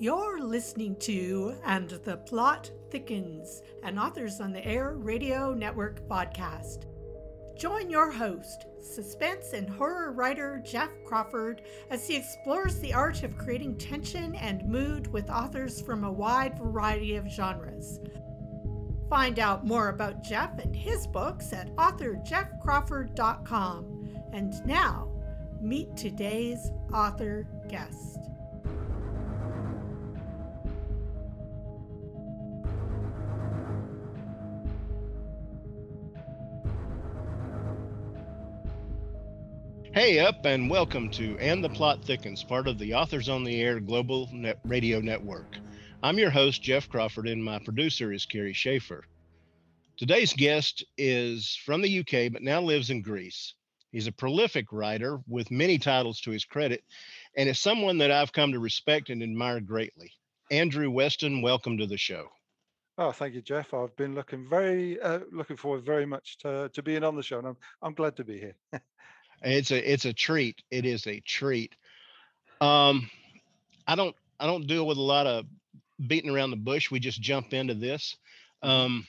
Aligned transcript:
You're 0.00 0.40
listening 0.40 0.96
to 1.00 1.54
And 1.62 1.90
the 1.90 2.16
Plot 2.16 2.70
Thickens, 2.90 3.60
an 3.82 3.98
Authors 3.98 4.40
on 4.40 4.50
the 4.50 4.66
Air 4.66 4.94
Radio 4.96 5.52
Network 5.52 6.08
podcast. 6.08 6.86
Join 7.58 7.90
your 7.90 8.10
host, 8.10 8.64
suspense 8.80 9.52
and 9.52 9.68
horror 9.68 10.12
writer 10.12 10.62
Jeff 10.64 10.88
Crawford, 11.04 11.60
as 11.90 12.08
he 12.08 12.16
explores 12.16 12.78
the 12.78 12.94
art 12.94 13.22
of 13.24 13.36
creating 13.36 13.76
tension 13.76 14.34
and 14.36 14.66
mood 14.66 15.12
with 15.12 15.28
authors 15.28 15.82
from 15.82 16.04
a 16.04 16.10
wide 16.10 16.58
variety 16.58 17.16
of 17.16 17.28
genres. 17.28 18.00
Find 19.10 19.38
out 19.38 19.66
more 19.66 19.90
about 19.90 20.22
Jeff 20.22 20.58
and 20.60 20.74
his 20.74 21.06
books 21.06 21.52
at 21.52 21.76
authorjeffcrawford.com. 21.76 24.08
And 24.32 24.64
now, 24.64 25.12
meet 25.60 25.94
today's 25.94 26.70
author 26.90 27.46
guest. 27.68 28.29
Hey 40.00 40.18
up 40.18 40.46
and 40.46 40.70
welcome 40.70 41.10
to 41.10 41.36
And 41.38 41.62
the 41.62 41.68
Plot 41.68 42.02
Thickens, 42.02 42.42
part 42.42 42.66
of 42.66 42.78
the 42.78 42.94
Authors 42.94 43.28
on 43.28 43.44
the 43.44 43.60
Air 43.60 43.80
Global 43.80 44.30
Net 44.32 44.58
Radio 44.64 44.98
Network. 44.98 45.58
I'm 46.02 46.18
your 46.18 46.30
host, 46.30 46.62
Jeff 46.62 46.88
Crawford, 46.88 47.28
and 47.28 47.44
my 47.44 47.58
producer 47.58 48.10
is 48.10 48.24
Carrie 48.24 48.54
Schaefer. 48.54 49.04
Today's 49.98 50.32
guest 50.32 50.82
is 50.96 51.54
from 51.66 51.82
the 51.82 51.98
UK, 51.98 52.32
but 52.32 52.40
now 52.40 52.62
lives 52.62 52.88
in 52.88 53.02
Greece. 53.02 53.52
He's 53.92 54.06
a 54.06 54.12
prolific 54.12 54.72
writer 54.72 55.20
with 55.28 55.50
many 55.50 55.76
titles 55.76 56.22
to 56.22 56.30
his 56.30 56.46
credit, 56.46 56.82
and 57.36 57.46
is 57.46 57.58
someone 57.58 57.98
that 57.98 58.10
I've 58.10 58.32
come 58.32 58.52
to 58.52 58.58
respect 58.58 59.10
and 59.10 59.22
admire 59.22 59.60
greatly. 59.60 60.14
Andrew 60.50 60.90
Weston, 60.90 61.42
welcome 61.42 61.76
to 61.76 61.86
the 61.86 61.98
show. 61.98 62.26
Oh, 62.96 63.12
thank 63.12 63.34
you, 63.34 63.42
Jeff. 63.42 63.74
I've 63.74 63.94
been 63.96 64.14
looking 64.14 64.48
very, 64.48 64.98
uh, 64.98 65.20
looking 65.30 65.58
forward 65.58 65.84
very 65.84 66.06
much 66.06 66.38
to, 66.38 66.70
to 66.72 66.82
being 66.82 67.04
on 67.04 67.16
the 67.16 67.22
show, 67.22 67.36
and 67.36 67.48
I'm, 67.48 67.56
I'm 67.82 67.92
glad 67.92 68.16
to 68.16 68.24
be 68.24 68.38
here. 68.38 68.56
It's 69.42 69.70
a 69.70 69.92
it's 69.92 70.04
a 70.04 70.12
treat. 70.12 70.62
It 70.70 70.84
is 70.84 71.06
a 71.06 71.20
treat. 71.20 71.74
Um, 72.60 73.10
I 73.86 73.94
don't 73.94 74.14
I 74.38 74.46
don't 74.46 74.66
deal 74.66 74.86
with 74.86 74.98
a 74.98 75.02
lot 75.02 75.26
of 75.26 75.46
beating 76.06 76.30
around 76.30 76.50
the 76.50 76.56
bush. 76.56 76.90
We 76.90 77.00
just 77.00 77.20
jump 77.20 77.52
into 77.52 77.74
this. 77.74 78.16
Mm-hmm. 78.62 78.70
Um, 78.70 79.06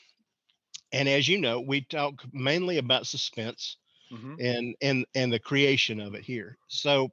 and 0.93 1.07
as 1.07 1.27
you 1.27 1.39
know, 1.39 1.61
we 1.61 1.81
talk 1.81 2.21
mainly 2.33 2.77
about 2.77 3.07
suspense 3.07 3.77
mm-hmm. 4.11 4.35
and 4.39 4.75
and 4.81 5.05
and 5.15 5.33
the 5.33 5.39
creation 5.39 5.99
of 5.99 6.15
it 6.15 6.23
here. 6.23 6.57
So 6.67 7.09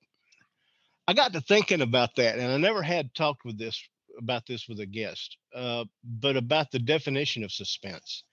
I 1.07 1.15
got 1.15 1.33
to 1.33 1.41
thinking 1.41 1.81
about 1.81 2.17
that, 2.17 2.39
and 2.39 2.53
I 2.53 2.57
never 2.57 2.83
had 2.83 3.15
talked 3.15 3.45
with 3.45 3.59
this 3.59 3.81
about 4.19 4.47
this 4.47 4.69
with 4.69 4.81
a 4.81 4.87
guest, 4.87 5.37
uh, 5.55 5.85
but 6.03 6.37
about 6.37 6.71
the 6.71 6.79
definition 6.79 7.45
of 7.45 7.53
suspense. 7.53 8.25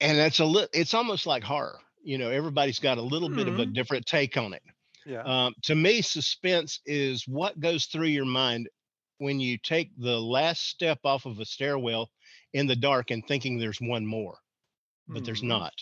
And 0.00 0.16
that's 0.16 0.38
a 0.38 0.44
little. 0.44 0.68
It's 0.72 0.94
almost 0.94 1.26
like 1.26 1.42
horror 1.42 1.80
you 2.08 2.16
know 2.16 2.30
everybody's 2.30 2.78
got 2.78 2.96
a 2.96 3.02
little 3.02 3.28
mm-hmm. 3.28 3.36
bit 3.36 3.48
of 3.48 3.58
a 3.58 3.64
mm-hmm. 3.64 3.72
different 3.74 4.06
take 4.06 4.38
on 4.38 4.54
it 4.54 4.62
yeah 5.04 5.22
um, 5.24 5.54
to 5.62 5.74
me 5.74 6.00
suspense 6.00 6.80
is 6.86 7.28
what 7.28 7.60
goes 7.60 7.84
through 7.84 8.06
your 8.06 8.24
mind 8.24 8.66
when 9.18 9.38
you 9.38 9.58
take 9.58 9.90
the 9.98 10.18
last 10.18 10.68
step 10.70 10.98
off 11.04 11.26
of 11.26 11.38
a 11.38 11.44
stairwell 11.44 12.08
in 12.54 12.66
the 12.66 12.74
dark 12.74 13.10
and 13.10 13.26
thinking 13.26 13.58
there's 13.58 13.80
one 13.80 14.06
more 14.06 14.38
but 15.06 15.16
mm-hmm. 15.16 15.24
there's 15.24 15.42
not 15.42 15.74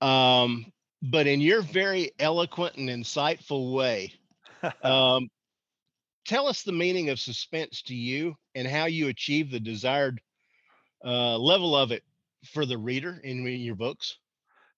um, 0.00 0.66
but 1.00 1.28
in 1.28 1.40
your 1.40 1.62
very 1.62 2.10
eloquent 2.18 2.76
and 2.76 2.88
insightful 2.88 3.72
way 3.72 4.12
um, 4.82 5.28
tell 6.26 6.48
us 6.48 6.64
the 6.64 6.72
meaning 6.72 7.08
of 7.10 7.20
suspense 7.20 7.82
to 7.82 7.94
you 7.94 8.34
and 8.56 8.66
how 8.66 8.86
you 8.86 9.06
achieve 9.06 9.52
the 9.52 9.60
desired 9.60 10.20
uh, 11.04 11.38
level 11.38 11.76
of 11.76 11.92
it 11.92 12.02
for 12.52 12.66
the 12.66 12.76
reader 12.76 13.20
in, 13.22 13.46
in 13.46 13.60
your 13.60 13.76
books 13.76 14.18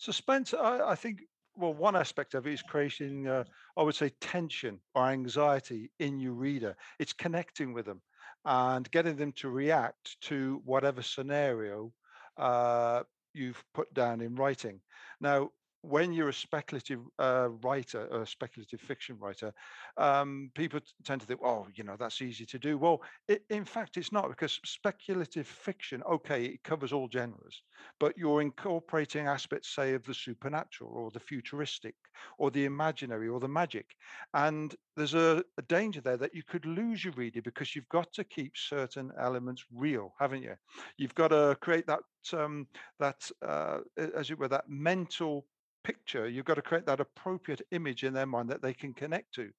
Suspense, 0.01 0.55
I, 0.55 0.81
I 0.81 0.95
think, 0.95 1.21
well, 1.57 1.75
one 1.75 1.95
aspect 1.95 2.33
of 2.33 2.47
it 2.47 2.55
is 2.55 2.63
creating, 2.63 3.29
uh, 3.29 3.45
I 3.77 3.83
would 3.83 3.95
say, 3.95 4.11
tension 4.19 4.81
or 4.95 5.07
anxiety 5.07 5.93
in 5.99 6.19
your 6.19 6.33
reader. 6.33 6.75
It's 6.99 7.13
connecting 7.13 7.75
with 7.75 7.85
them 7.85 8.01
and 8.47 8.91
getting 8.91 9.17
them 9.17 9.33
to 9.33 9.51
react 9.51 10.19
to 10.23 10.63
whatever 10.65 11.03
scenario 11.03 11.93
uh, 12.39 13.03
you've 13.35 13.63
put 13.75 13.93
down 13.93 14.23
in 14.23 14.35
writing. 14.37 14.81
Now, 15.21 15.51
when 15.83 16.13
you're 16.13 16.29
a 16.29 16.35
speculative 16.35 17.01
uh, 17.19 17.49
writer, 17.63 18.07
a 18.07 18.27
speculative 18.27 18.81
fiction 18.81 19.17
writer, 19.19 19.53
um, 19.97 20.51
people 20.55 20.81
tend 21.05 21.21
to 21.21 21.27
think, 21.27 21.41
oh, 21.43 21.67
you 21.75 21.85
know, 21.85 21.97
that's 21.99 22.21
easy 22.21 22.45
to 22.47 22.59
do. 22.59 22.77
Well, 22.77 23.03
it, 23.29 23.45
in 23.51 23.65
fact, 23.65 23.97
it's 23.97 24.13
not 24.13 24.29
because 24.29 24.61
speculative 24.65 25.47
fiction, 25.47 26.03
okay, 26.03 26.45
it 26.45 26.63
covers 26.65 26.93
all 26.93 27.09
genres, 27.11 27.63
but 27.99 28.17
you're 28.19 28.43
incorporating 28.43 29.27
aspects, 29.27 29.75
say, 29.75 29.95
of 29.95 30.05
the 30.05 30.15
supernatural 30.15 30.93
or 30.95 31.11
the 31.11 31.21
futuristic 31.21 31.95
or 32.39 32.51
the 32.51 32.67
imaginary 32.67 33.29
or 33.29 33.41
the 33.41 33.49
magic. 33.49 33.87
And 34.35 34.75
there's 34.97 35.15
a, 35.15 35.43
a 35.57 35.63
danger 35.63 36.03
there 36.03 36.19
that 36.19 36.35
you 36.35 36.43
could 36.43 36.67
lose 36.67 37.05
your 37.05 37.15
reader 37.15 37.41
because 37.41 37.75
you've 37.75 37.89
got 37.89 38.13
to 38.13 38.25
keep 38.25 38.57
certain 38.57 39.11
elements 39.19 39.65
real, 39.75 40.13
haven't 40.19 40.43
you? 40.43 40.55
You've 40.99 41.15
got 41.15 41.29
to 41.29 41.57
create 41.61 41.87
that 41.87 42.01
um, 42.35 42.67
that 42.99 43.31
uh, 43.41 43.79
as 44.15 44.31
it 44.31 44.39
were 44.39 44.49
that 44.49 44.69
mental 44.69 45.47
picture, 45.83 46.29
you've 46.29 46.45
got 46.45 46.55
to 46.55 46.63
create 46.63 46.87
that 46.87 47.01
appropriate 47.01 47.63
image 47.71 48.05
in 48.05 48.13
their 48.13 48.27
mind 48.27 48.49
that 48.51 48.63
they 48.63 48.75
can 48.75 48.93
connect 48.93 49.35
to. 49.35 49.51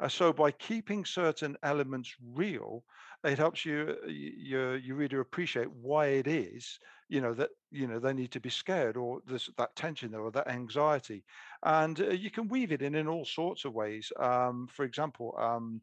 Uh, 0.00 0.08
so 0.08 0.32
by 0.32 0.50
keeping 0.50 1.04
certain 1.04 1.56
elements 1.62 2.14
real, 2.34 2.84
it 3.24 3.38
helps 3.38 3.64
you 3.64 3.96
uh, 4.04 4.06
your 4.08 4.76
your 4.76 4.96
reader 4.96 5.20
appreciate 5.20 5.70
why 5.70 6.06
it 6.06 6.26
is 6.26 6.78
you 7.08 7.20
know 7.20 7.34
that 7.34 7.50
you 7.70 7.86
know 7.86 7.98
they 7.98 8.12
need 8.12 8.30
to 8.30 8.40
be 8.40 8.50
scared 8.50 8.96
or 8.96 9.20
there's 9.26 9.50
that 9.56 9.74
tension 9.74 10.10
there 10.10 10.20
or 10.20 10.30
that 10.30 10.48
anxiety, 10.48 11.24
and 11.64 12.00
uh, 12.00 12.10
you 12.10 12.30
can 12.30 12.48
weave 12.48 12.72
it 12.72 12.82
in 12.82 12.94
in 12.94 13.08
all 13.08 13.24
sorts 13.24 13.64
of 13.64 13.74
ways. 13.74 14.12
Um, 14.18 14.68
for 14.72 14.84
example. 14.84 15.34
Um, 15.38 15.80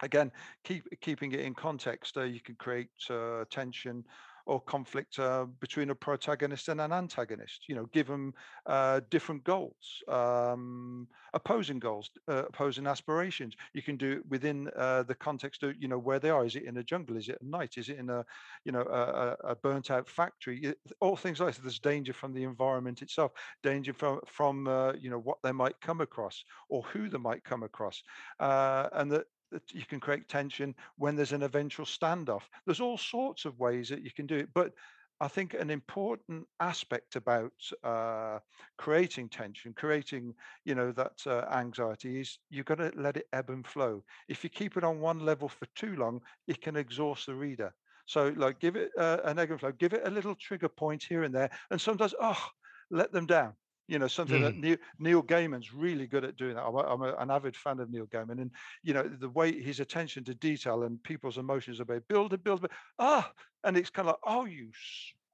again, 0.00 0.30
keep 0.62 0.84
keeping 1.00 1.32
it 1.32 1.40
in 1.40 1.54
context. 1.54 2.16
Uh, 2.16 2.22
you 2.22 2.40
can 2.40 2.54
create 2.54 2.88
uh, 3.10 3.44
tension 3.50 4.04
or 4.48 4.62
conflict 4.62 5.18
uh, 5.18 5.44
between 5.60 5.90
a 5.90 5.94
protagonist 5.94 6.68
and 6.68 6.80
an 6.80 6.90
antagonist. 6.90 7.66
You 7.68 7.74
know, 7.74 7.86
give 7.92 8.06
them 8.06 8.32
uh, 8.64 9.00
different 9.10 9.44
goals, 9.44 10.02
um, 10.08 11.06
opposing 11.34 11.78
goals, 11.78 12.10
uh, 12.28 12.44
opposing 12.46 12.86
aspirations. 12.86 13.54
You 13.74 13.82
can 13.82 13.96
do 13.96 14.12
it 14.12 14.22
within 14.30 14.70
uh, 14.74 15.02
the 15.02 15.14
context 15.14 15.62
of 15.62 15.74
you 15.78 15.86
know 15.86 15.98
where 15.98 16.18
they 16.18 16.30
are. 16.30 16.46
Is 16.46 16.56
it 16.56 16.64
in 16.64 16.78
a 16.78 16.82
jungle? 16.82 17.18
Is 17.18 17.28
it 17.28 17.36
at 17.36 17.42
night? 17.42 17.76
Is 17.76 17.90
it 17.90 17.98
in 17.98 18.08
a 18.08 18.24
you 18.64 18.72
know 18.72 18.82
a, 18.82 19.36
a 19.50 19.56
burnt 19.56 19.90
out 19.90 20.08
factory? 20.08 20.74
All 21.00 21.16
things 21.16 21.40
like 21.40 21.54
that. 21.54 21.62
There's 21.62 21.78
danger 21.78 22.14
from 22.14 22.32
the 22.32 22.44
environment 22.44 23.02
itself, 23.02 23.32
danger 23.62 23.92
from 23.92 24.20
from 24.26 24.66
uh, 24.66 24.94
you 24.94 25.10
know 25.10 25.20
what 25.20 25.38
they 25.42 25.52
might 25.52 25.78
come 25.82 26.00
across 26.00 26.42
or 26.70 26.82
who 26.84 27.10
they 27.10 27.18
might 27.18 27.44
come 27.44 27.62
across, 27.62 28.02
uh, 28.40 28.88
and 28.94 29.12
that 29.12 29.26
that 29.50 29.72
you 29.72 29.84
can 29.84 30.00
create 30.00 30.28
tension 30.28 30.74
when 30.96 31.16
there's 31.16 31.32
an 31.32 31.42
eventual 31.42 31.86
standoff. 31.86 32.42
There's 32.66 32.80
all 32.80 32.98
sorts 32.98 33.44
of 33.44 33.58
ways 33.58 33.88
that 33.88 34.02
you 34.02 34.10
can 34.12 34.26
do 34.26 34.36
it, 34.36 34.48
but 34.54 34.72
I 35.20 35.26
think 35.26 35.54
an 35.54 35.70
important 35.70 36.46
aspect 36.60 37.16
about 37.16 37.52
uh, 37.82 38.38
creating 38.76 39.30
tension, 39.30 39.74
creating 39.74 40.34
you 40.64 40.76
know 40.76 40.92
that 40.92 41.26
uh, 41.26 41.44
anxiety 41.52 42.20
is 42.20 42.38
you've 42.50 42.66
got 42.66 42.78
to 42.78 42.92
let 42.96 43.16
it 43.16 43.26
ebb 43.32 43.50
and 43.50 43.66
flow. 43.66 44.04
If 44.28 44.44
you 44.44 44.50
keep 44.50 44.76
it 44.76 44.84
on 44.84 45.00
one 45.00 45.20
level 45.20 45.48
for 45.48 45.66
too 45.74 45.96
long, 45.96 46.20
it 46.46 46.62
can 46.62 46.76
exhaust 46.76 47.26
the 47.26 47.34
reader. 47.34 47.74
So 48.06 48.32
like 48.36 48.60
give 48.60 48.76
it 48.76 48.90
uh, 48.96 49.18
an 49.24 49.40
ebb 49.40 49.50
and 49.50 49.60
flow, 49.60 49.72
give 49.72 49.92
it 49.92 50.06
a 50.06 50.10
little 50.10 50.36
trigger 50.36 50.68
point 50.68 51.02
here 51.02 51.24
and 51.24 51.34
there, 51.34 51.50
and 51.70 51.80
sometimes 51.80 52.14
oh 52.20 52.46
let 52.90 53.12
them 53.12 53.26
down 53.26 53.54
you 53.88 53.98
know 53.98 54.06
something 54.06 54.42
mm. 54.42 54.44
that 54.44 54.56
Neil, 54.56 54.76
Neil, 54.98 55.22
Gaiman's 55.22 55.72
really 55.72 56.06
good 56.06 56.24
at 56.24 56.36
doing 56.36 56.54
that. 56.54 56.62
I'm, 56.62 56.74
a, 56.74 56.80
I'm 56.80 57.02
a, 57.02 57.14
an 57.16 57.30
avid 57.30 57.56
fan 57.56 57.80
of 57.80 57.90
Neil 57.90 58.06
Gaiman, 58.06 58.40
and 58.40 58.50
you 58.82 58.94
know 58.94 59.02
the 59.02 59.30
way 59.30 59.58
his 59.60 59.80
attention 59.80 60.22
to 60.24 60.34
detail 60.34 60.84
and 60.84 61.02
people's 61.02 61.38
emotions 61.38 61.80
about 61.80 62.06
build 62.06 62.34
it, 62.34 62.44
build 62.44 62.64
it, 62.64 62.70
ah, 62.98 63.32
and 63.64 63.76
it's 63.76 63.90
kind 63.90 64.08
of 64.08 64.14
like, 64.14 64.34
oh, 64.34 64.44
you. 64.44 64.70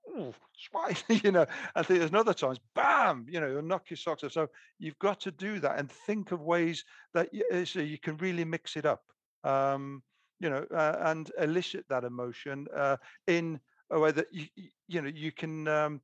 Oh, 0.07 0.35
swine, 0.53 0.97
you 1.25 1.33
know, 1.33 1.47
I 1.75 1.83
think 1.83 1.99
there's 1.99 2.13
other 2.13 2.35
times, 2.35 2.61
bam, 2.75 3.25
you 3.27 3.41
know, 3.41 3.49
you 3.49 3.63
knock 3.63 3.89
your 3.89 3.97
socks 3.97 4.23
off. 4.23 4.33
So 4.33 4.49
you've 4.79 4.99
got 4.99 5.19
to 5.21 5.31
do 5.31 5.59
that 5.61 5.79
and 5.79 5.91
think 5.91 6.31
of 6.31 6.43
ways 6.43 6.85
that 7.15 7.33
you, 7.33 7.43
eh, 7.51 7.65
so 7.65 7.81
you 7.81 7.99
can 7.99 8.19
really 8.19 8.45
mix 8.45 8.77
it 8.77 8.85
up, 8.85 9.03
um, 9.45 10.03
you 10.41 10.51
know, 10.51 10.67
uh, 10.75 10.97
and 11.05 11.33
elicit 11.41 11.87
that 11.89 12.05
emotion 12.05 12.67
uh, 12.77 12.99
in 13.29 13.59
a 13.91 13.99
way 13.99 14.13
that 14.13 14.27
you, 14.31 14.47
you 14.89 15.01
know 15.01 15.09
you 15.09 15.33
can 15.33 15.69
um, 15.69 16.01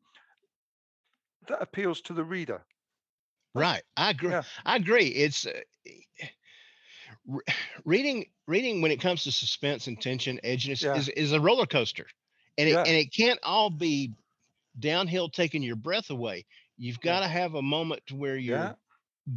that 1.49 1.63
appeals 1.63 2.01
to 2.03 2.13
the 2.13 2.25
reader. 2.25 2.63
Right. 3.55 3.83
I 3.97 4.11
agree. 4.11 4.31
Yeah. 4.31 4.43
I 4.65 4.77
agree. 4.77 5.07
It's 5.07 5.47
uh, 5.47 5.53
reading 7.85 8.27
reading 8.47 8.81
when 8.83 8.91
it 8.91 9.01
comes 9.01 9.25
to 9.25 9.33
suspense 9.33 9.87
and 9.87 10.01
tension, 10.01 10.41
edginess 10.45 10.83
yeah. 10.83 10.97
is, 10.97 11.09
is 11.09 11.33
a 11.33 11.41
roller 11.41 11.67
coaster. 11.67 12.07
And 12.59 12.69
it 12.69 12.73
yeah. 12.73 12.81
and 12.81 12.97
it 12.97 13.13
can't 13.15 13.41
all 13.43 13.71
be 13.71 14.13
downhill 14.79 15.29
taking 15.29 15.63
your 15.63 15.77
breath 15.77 16.11
away. 16.11 16.47
You've 16.77 17.01
got 17.01 17.21
to 17.21 17.29
have 17.29 17.55
a 17.55 17.63
moment 17.63 18.03
to 18.07 18.17
where 18.17 18.37
you're 18.37 18.77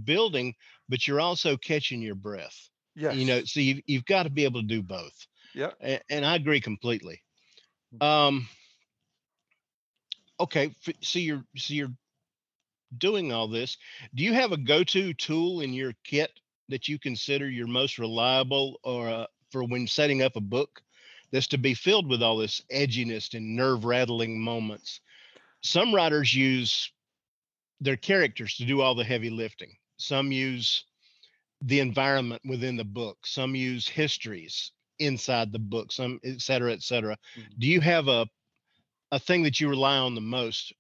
building, 0.04 0.56
but 0.90 1.08
you're 1.08 1.22
also 1.22 1.58
catching 1.58 2.02
your 2.02 2.16
breath. 2.16 2.70
Yeah. 2.96 3.12
You 3.12 3.26
know, 3.26 3.44
so 3.44 3.60
you've 3.60 3.82
you've 3.86 4.06
got 4.06 4.24
to 4.24 4.30
be 4.30 4.44
able 4.44 4.62
to 4.62 4.68
do 4.68 4.82
both. 4.82 5.16
Yeah. 5.54 5.72
And, 5.80 6.02
and 6.10 6.26
I 6.26 6.36
agree 6.36 6.62
completely. 6.62 7.22
Mm. 7.96 8.06
Um, 8.06 8.48
okay, 10.40 10.76
f- 10.88 10.96
so 11.02 11.20
you're 11.20 11.44
so 11.56 11.74
you're 11.74 11.94
doing 12.98 13.32
all 13.32 13.48
this. 13.48 13.78
Do 14.14 14.24
you 14.24 14.34
have 14.34 14.52
a 14.52 14.58
go-to 14.58 15.14
tool 15.14 15.62
in 15.62 15.74
your 15.74 15.94
kit 16.04 16.32
that 16.70 16.88
you 16.88 17.00
consider 17.00 17.50
your 17.50 17.68
most 17.68 17.98
reliable 17.98 18.80
or 18.84 19.10
uh, 19.10 19.26
for 19.52 19.64
when 19.64 19.88
setting 19.88 20.22
up 20.22 20.36
a 20.36 20.42
book 20.42 20.82
that's 21.32 21.48
to 21.48 21.58
be 21.58 21.74
filled 21.74 22.08
with 22.10 22.22
all 22.22 22.38
this 22.38 22.62
edginess 22.72 23.34
and 23.34 23.56
nerve-rattling 23.56 24.40
moments? 24.40 25.02
Some 25.62 25.94
writers 25.94 26.34
use 26.34 26.92
their 27.82 27.98
characters 27.98 28.56
to 28.56 28.66
do 28.66 28.82
all 28.82 28.96
the 28.96 29.04
heavy 29.04 29.30
lifting. 29.30 29.76
Some 29.98 30.32
use 30.32 30.86
the 31.62 31.80
environment 31.80 32.42
within 32.46 32.76
the 32.76 32.84
book. 32.84 33.18
Some 33.26 33.56
use 33.56 33.88
histories 33.88 34.72
inside 35.00 35.52
the 35.52 35.60
book. 35.60 35.92
Some 35.92 36.20
et 36.24 36.42
cetera, 36.42 36.74
et 36.74 36.84
cetera. 36.84 37.18
Mhm. 37.36 37.60
Do 37.60 37.68
you 37.68 37.82
have 37.82 38.08
a 38.08 38.28
a 39.14 39.20
thing 39.20 39.44
that 39.44 39.60
you 39.60 39.70
rely 39.70 39.98
on 39.98 40.16
the 40.16 40.22
most? 40.22 40.74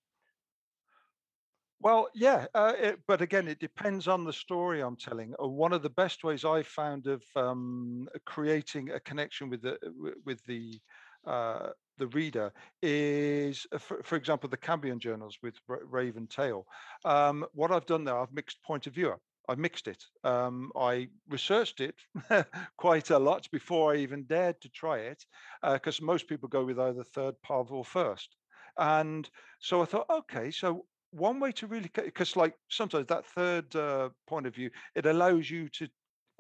Well, 1.80 2.08
yeah, 2.16 2.48
uh, 2.56 2.74
it, 2.78 3.00
but 3.08 3.22
again, 3.22 3.48
it 3.48 3.60
depends 3.60 4.08
on 4.08 4.24
the 4.24 4.32
story 4.34 4.82
I'm 4.82 4.96
telling. 4.96 5.36
Uh, 5.42 5.48
one 5.48 5.74
of 5.74 5.84
the 5.84 5.90
best 5.90 6.24
ways 6.24 6.46
I've 6.46 6.68
found 6.68 7.08
of 7.08 7.24
um, 7.36 8.08
creating 8.26 8.90
a 8.92 9.00
connection 9.02 9.50
with 9.50 9.62
the 9.62 9.78
with 10.24 10.44
the 10.46 10.80
uh, 11.26 11.72
the 11.98 12.08
reader 12.08 12.54
is, 12.82 13.68
uh, 13.72 13.78
for, 13.78 14.02
for 14.02 14.16
example, 14.16 14.50
the 14.50 14.58
Cambion 14.58 14.98
journals 14.98 15.38
with 15.44 15.56
Ra- 15.68 15.78
Raven 15.84 16.26
Tail. 16.28 16.66
Um, 17.06 17.46
what 17.54 17.72
I've 17.72 17.86
done 17.86 18.06
there, 18.06 18.18
I've 18.18 18.34
mixed 18.34 18.64
point 18.64 18.88
of 18.88 18.94
view. 18.94 19.16
I 19.50 19.56
mixed 19.56 19.88
it. 19.88 20.04
Um, 20.24 20.72
I 20.76 21.10
researched 21.30 21.82
it 21.82 21.96
quite 22.78 23.10
a 23.10 23.20
lot 23.20 23.50
before 23.52 23.94
I 23.94 23.98
even 23.98 24.24
dared 24.24 24.62
to 24.62 24.70
try 24.70 25.00
it, 25.00 25.26
because 25.62 26.02
most 26.02 26.28
people 26.28 26.50
go 26.50 26.64
with 26.64 26.80
either 26.80 27.04
third 27.04 27.36
pov 27.46 27.72
or 27.72 27.84
first. 27.84 28.36
And 28.78 29.30
so 29.60 29.82
I 29.82 29.86
thought, 29.86 30.10
okay, 30.10 30.50
so 30.52 30.86
one 31.14 31.40
way 31.40 31.52
to 31.52 31.68
really 31.68 31.90
because 31.94 32.36
like 32.36 32.56
sometimes 32.70 33.06
that 33.08 33.26
third 33.26 33.76
uh, 33.76 34.10
point 34.28 34.48
of 34.48 34.56
view 34.56 34.70
it 34.96 35.06
allows 35.06 35.50
you 35.50 35.70
to 35.70 35.88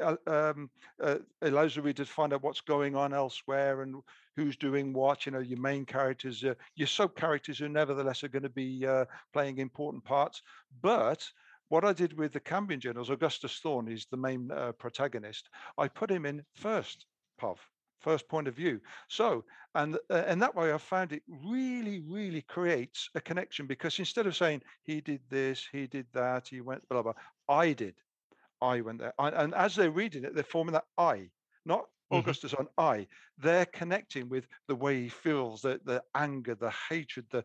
uh, 0.01 0.15
um, 0.25 0.71
uh, 1.01 1.19
allows 1.43 1.75
the 1.75 1.81
reader 1.81 2.03
to 2.03 2.11
find 2.11 2.33
out 2.33 2.41
what's 2.41 2.61
going 2.61 2.95
on 2.95 3.13
elsewhere 3.13 3.83
and 3.83 3.95
who's 4.35 4.57
doing 4.57 4.91
what 4.91 5.25
you 5.25 5.31
know 5.31 5.39
your 5.39 5.59
main 5.59 5.85
characters 5.85 6.43
uh, 6.43 6.55
your 6.75 6.87
sub 6.87 7.15
characters 7.15 7.59
who 7.59 7.69
nevertheless 7.69 8.23
are 8.23 8.29
going 8.29 8.43
to 8.43 8.49
be 8.49 8.85
uh, 8.87 9.05
playing 9.31 9.59
important 9.59 10.03
parts 10.03 10.41
but 10.81 11.23
what 11.69 11.85
I 11.85 11.93
did 11.93 12.17
with 12.17 12.33
the 12.33 12.39
Cambion 12.39 12.79
journals, 12.79 13.09
Augustus 13.09 13.59
Thorne 13.59 13.91
is 13.91 14.05
the 14.05 14.17
main 14.17 14.51
uh, 14.51 14.73
protagonist. 14.73 15.49
I 15.77 15.87
put 15.87 16.11
him 16.11 16.25
in 16.25 16.43
first, 16.55 17.05
POV, 17.41 17.57
first 17.99 18.27
point 18.27 18.47
of 18.47 18.55
view. 18.55 18.79
So 19.07 19.43
and 19.75 19.97
uh, 20.09 20.23
and 20.27 20.41
that 20.41 20.55
way 20.55 20.73
i 20.73 20.77
found 20.77 21.11
it 21.11 21.23
really 21.27 21.99
really 22.07 22.41
creates 22.41 23.09
a 23.15 23.21
connection 23.21 23.65
because 23.67 23.99
instead 23.99 24.27
of 24.27 24.35
saying 24.35 24.61
he 24.83 25.01
did 25.01 25.21
this 25.29 25.67
he 25.71 25.87
did 25.87 26.05
that 26.13 26.47
he 26.47 26.61
went 26.61 26.87
blah 26.89 27.01
blah 27.01 27.13
i 27.49 27.73
did 27.73 27.95
i 28.61 28.81
went 28.81 28.99
there 28.99 29.13
and, 29.19 29.35
and 29.35 29.53
as 29.55 29.75
they're 29.75 29.91
reading 29.91 30.23
it 30.23 30.35
they're 30.35 30.43
forming 30.43 30.73
that 30.73 30.85
i 30.97 31.29
not 31.65 31.85
Mhm. 32.13 32.19
Augustus 32.19 32.53
Thorne 32.53 32.67
i 32.77 33.07
they're 33.37 33.65
connecting 33.65 34.29
with 34.29 34.47
the 34.67 34.75
way 34.75 35.01
he 35.03 35.09
feels 35.09 35.61
the 35.61 35.79
the 35.83 36.03
anger 36.15 36.55
the 36.55 36.71
hatred 36.89 37.25
the 37.31 37.43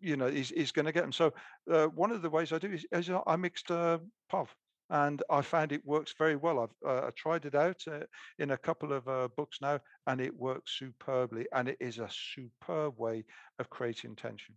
you 0.00 0.16
know 0.16 0.26
is, 0.26 0.52
is 0.52 0.72
going 0.72 0.86
to 0.86 0.92
get 0.92 1.02
them 1.02 1.12
so 1.12 1.32
uh, 1.70 1.86
one 1.86 2.10
of 2.12 2.22
the 2.22 2.30
ways 2.30 2.52
i 2.52 2.58
do 2.58 2.70
is, 2.72 2.86
is 2.92 3.10
i 3.26 3.36
mixed 3.36 3.70
uh, 3.70 3.98
pov 4.30 4.48
and 4.90 5.22
i 5.30 5.40
found 5.42 5.72
it 5.72 5.84
works 5.84 6.14
very 6.18 6.36
well 6.36 6.60
i've 6.60 6.88
uh, 6.88 7.10
tried 7.16 7.44
it 7.44 7.54
out 7.54 7.82
uh, 7.90 8.00
in 8.38 8.50
a 8.52 8.58
couple 8.58 8.92
of 8.92 9.08
uh, 9.08 9.28
books 9.36 9.60
now 9.60 9.80
and 10.06 10.20
it 10.20 10.34
works 10.36 10.78
superbly 10.78 11.46
and 11.52 11.68
it 11.68 11.78
is 11.80 11.98
a 11.98 12.08
superb 12.10 12.98
way 12.98 13.24
of 13.58 13.70
creating 13.70 14.14
tension 14.16 14.56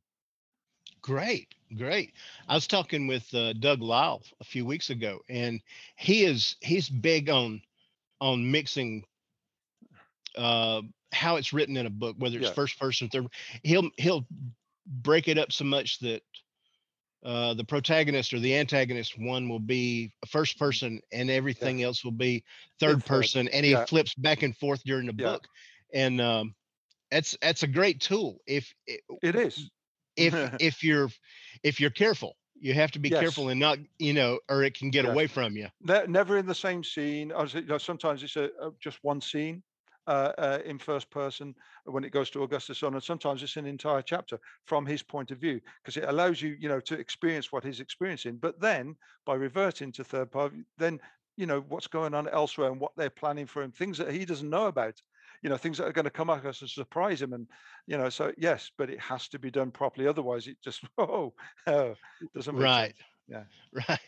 Great, 1.01 1.55
great. 1.77 2.13
I 2.47 2.55
was 2.55 2.67
talking 2.67 3.07
with 3.07 3.33
uh, 3.33 3.53
Doug 3.53 3.81
Lyle 3.81 4.23
a 4.39 4.43
few 4.43 4.65
weeks 4.65 4.89
ago, 4.89 5.21
and 5.29 5.61
he 5.97 6.23
is 6.23 6.55
he's 6.61 6.89
big 6.89 7.29
on 7.29 7.61
on 8.21 8.51
mixing 8.51 9.05
uh, 10.37 10.81
how 11.11 11.35
it's 11.37 11.53
written 11.53 11.77
in 11.77 11.85
a 11.85 11.89
book, 11.89 12.15
whether 12.19 12.37
it's 12.37 12.47
Yeah. 12.47 12.53
first 12.53 12.79
person, 12.79 13.09
third. 13.09 13.27
He'll 13.63 13.89
he'll 13.97 14.27
break 14.85 15.27
it 15.27 15.37
up 15.37 15.51
so 15.51 15.65
much 15.65 15.99
that 15.99 16.21
uh, 17.23 17.53
the 17.53 17.65
protagonist 17.65 18.33
or 18.33 18.39
the 18.39 18.55
antagonist 18.55 19.17
one 19.19 19.49
will 19.49 19.59
be 19.59 20.11
first 20.27 20.57
person, 20.57 21.01
and 21.11 21.29
everything 21.29 21.83
else 21.83 22.03
will 22.03 22.11
be 22.11 22.43
third 22.79 23.05
person, 23.05 23.47
and 23.49 23.65
he 23.65 23.73
yeah. 23.73 23.85
flips 23.85 24.13
back 24.15 24.43
and 24.43 24.55
forth 24.57 24.83
during 24.83 25.07
the 25.07 25.13
Yeah. 25.17 25.25
book, 25.25 25.47
and 25.93 26.21
um, 26.21 26.55
that's 27.11 27.37
that's 27.41 27.63
a 27.63 27.67
great 27.67 28.01
tool 28.01 28.39
if 28.47 28.73
it 29.21 29.35
is 29.35 29.69
if 30.15 30.33
if 30.59 30.83
you're 30.83 31.09
if 31.63 31.79
you're 31.79 31.89
careful 31.89 32.35
you 32.61 32.73
have 32.73 32.91
to 32.91 32.99
be 32.99 33.09
Yes. 33.09 33.19
careful 33.19 33.49
and 33.49 33.59
not 33.59 33.79
you 33.99 34.13
know 34.13 34.39
or 34.49 34.63
it 34.63 34.77
can 34.77 34.89
get 34.89 35.05
Yes. 35.05 35.13
away 35.13 35.27
from 35.27 35.55
you 35.55 35.67
never 36.07 36.37
in 36.37 36.45
the 36.45 36.55
same 36.55 36.83
scene. 36.83 37.31
I 37.31 37.41
was, 37.41 37.53
you 37.53 37.61
know, 37.61 37.77
sometimes 37.77 38.23
it's 38.23 38.35
a, 38.35 38.49
a- 38.61 38.71
just 38.79 38.99
one 39.03 39.21
scene 39.21 39.63
uh, 40.09 40.33
uh, 40.37 40.59
in 40.65 40.79
first 40.79 41.09
person 41.11 41.53
when 41.85 42.03
it 42.03 42.11
goes 42.11 42.31
to 42.31 42.41
Augustus 42.43 42.79
Thorne, 42.79 42.95
and 42.95 43.03
sometimes 43.03 43.43
it's 43.43 43.57
an 43.57 43.67
entire 43.67 44.01
chapter 44.01 44.39
from 44.65 44.85
his 44.85 45.03
point 45.03 45.29
of 45.29 45.37
view 45.37 45.61
because 45.83 45.97
it 45.97 46.09
allows 46.09 46.41
you, 46.41 46.57
you 46.59 46.67
know, 46.67 46.79
to 46.79 46.99
experience 46.99 47.51
what 47.51 47.63
he's 47.63 47.79
experiencing. 47.79 48.37
But 48.37 48.59
then 48.59 48.95
by 49.25 49.35
reverting 49.35 49.91
to 49.93 50.03
third 50.03 50.31
party, 50.31 50.63
then 50.79 50.99
you 51.37 51.45
know 51.45 51.63
what's 51.69 51.87
going 51.87 52.15
on 52.15 52.27
elsewhere 52.27 52.71
and 52.71 52.81
what 52.81 52.91
they're 52.97 53.11
planning 53.11 53.45
for 53.45 53.61
him, 53.61 53.71
things 53.71 53.99
that 53.99 54.11
he 54.11 54.25
doesn't 54.25 54.49
know 54.49 54.65
about. 54.65 54.95
You 55.43 55.49
know, 55.49 55.57
things 55.57 55.77
that 55.77 55.87
are 55.87 55.93
going 55.93 56.03
to 56.03 56.11
come 56.11 56.29
across 56.29 56.59
and 56.61 56.69
surprise 56.69 57.21
him, 57.21 57.33
and 57.33 57.47
you 57.87 57.97
know, 57.97 58.09
so 58.09 58.33
yes, 58.37 58.71
but 58.77 58.89
it 58.89 58.99
has 58.99 59.27
to 59.29 59.39
be 59.39 59.51
done 59.51 59.71
properly. 59.71 60.07
Otherwise, 60.07 60.47
it 60.47 60.57
just 60.63 60.81
oh, 60.97 61.33
oh 61.67 61.95
doesn't 62.35 62.55
make 62.55 62.63
right 62.63 62.95
sense. 63.29 63.45
Yeah. 63.73 63.83
right 63.89 63.99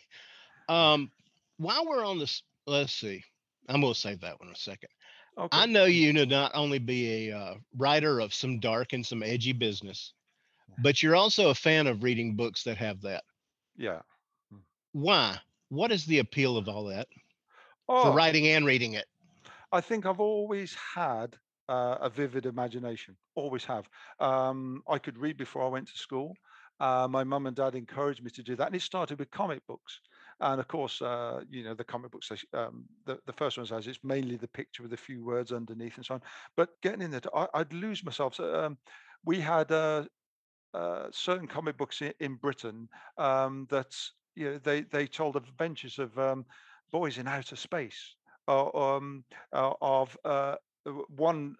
um 0.69 1.11
while 1.57 1.85
we're 1.85 2.05
on 2.05 2.17
this 2.17 2.43
let's 2.65 2.93
see 2.93 3.23
i'm 3.67 3.81
going 3.81 3.93
to 3.93 3.99
save 3.99 4.21
that 4.21 4.39
one 4.39 4.49
a 4.49 4.55
second 4.55 4.89
Okay. 5.37 5.57
i 5.57 5.65
know 5.65 5.85
you 5.85 6.13
to 6.13 6.25
not 6.25 6.51
only 6.53 6.79
be 6.79 7.29
a 7.29 7.37
uh, 7.37 7.55
writer 7.77 8.19
of 8.19 8.33
some 8.33 8.59
dark 8.59 8.93
and 8.93 9.05
some 9.05 9.23
edgy 9.23 9.53
business 9.53 10.13
but 10.83 11.01
you're 11.01 11.15
also 11.15 11.49
a 11.49 11.55
fan 11.55 11.87
of 11.87 12.03
reading 12.03 12.35
books 12.35 12.63
that 12.63 12.77
have 12.77 13.01
that 13.01 13.23
yeah. 13.77 14.01
why 14.93 15.37
what 15.69 15.91
is 15.91 16.05
the 16.05 16.19
appeal 16.19 16.57
of 16.57 16.67
all 16.67 16.85
that 16.85 17.07
Oh, 17.87 18.03
for 18.03 18.11
writing 18.11 18.47
and 18.47 18.65
reading 18.65 18.93
it 18.93 19.05
I 19.71 19.81
think 19.81 20.05
I've 20.05 20.19
always 20.19 20.75
had 20.75 21.37
uh, 21.69 21.97
a 22.01 22.09
vivid 22.09 22.45
imagination. 22.45 23.15
Always 23.35 23.63
have. 23.65 23.89
Um, 24.19 24.83
I 24.87 24.97
could 24.97 25.17
read 25.17 25.37
before 25.37 25.63
I 25.63 25.69
went 25.69 25.87
to 25.87 25.97
school. 25.97 26.35
Uh, 26.79 27.07
my 27.09 27.23
mum 27.23 27.45
and 27.47 27.55
dad 27.55 27.75
encouraged 27.75 28.23
me 28.23 28.31
to 28.31 28.43
do 28.43 28.55
that, 28.55 28.67
and 28.67 28.75
it 28.75 28.81
started 28.81 29.19
with 29.19 29.31
comic 29.31 29.65
books. 29.67 30.01
And 30.41 30.59
of 30.59 30.67
course, 30.67 31.01
uh, 31.01 31.41
you 31.49 31.63
know 31.63 31.75
the 31.75 31.83
comic 31.83 32.11
books. 32.11 32.31
Um, 32.53 32.85
the 33.05 33.19
the 33.27 33.33
first 33.33 33.57
one 33.57 33.67
says 33.67 33.87
it's 33.87 34.03
mainly 34.03 34.37
the 34.37 34.47
picture 34.47 34.81
with 34.83 34.93
a 34.93 34.97
few 34.97 35.23
words 35.23 35.51
underneath 35.51 35.97
and 35.97 36.05
so 36.05 36.15
on. 36.15 36.21
But 36.57 36.69
getting 36.81 37.01
in 37.01 37.11
there, 37.11 37.21
I, 37.33 37.47
I'd 37.53 37.73
lose 37.73 38.03
myself. 38.03 38.35
So, 38.35 38.53
um, 38.55 38.77
we 39.23 39.39
had 39.39 39.71
uh, 39.71 40.05
uh, 40.73 41.07
certain 41.11 41.47
comic 41.47 41.77
books 41.77 42.01
in, 42.01 42.13
in 42.19 42.35
Britain 42.35 42.89
um, 43.17 43.67
that 43.69 43.95
you 44.35 44.45
know 44.51 44.57
they 44.57 44.81
they 44.81 45.05
told 45.05 45.35
of 45.35 45.47
adventures 45.47 45.99
of 45.99 46.17
um, 46.17 46.45
boys 46.91 47.17
in 47.19 47.27
outer 47.27 47.55
space, 47.55 48.15
or 48.47 48.95
um, 48.95 49.23
uh, 49.53 49.73
of 49.81 50.17
uh, 50.25 50.55
one 51.15 51.55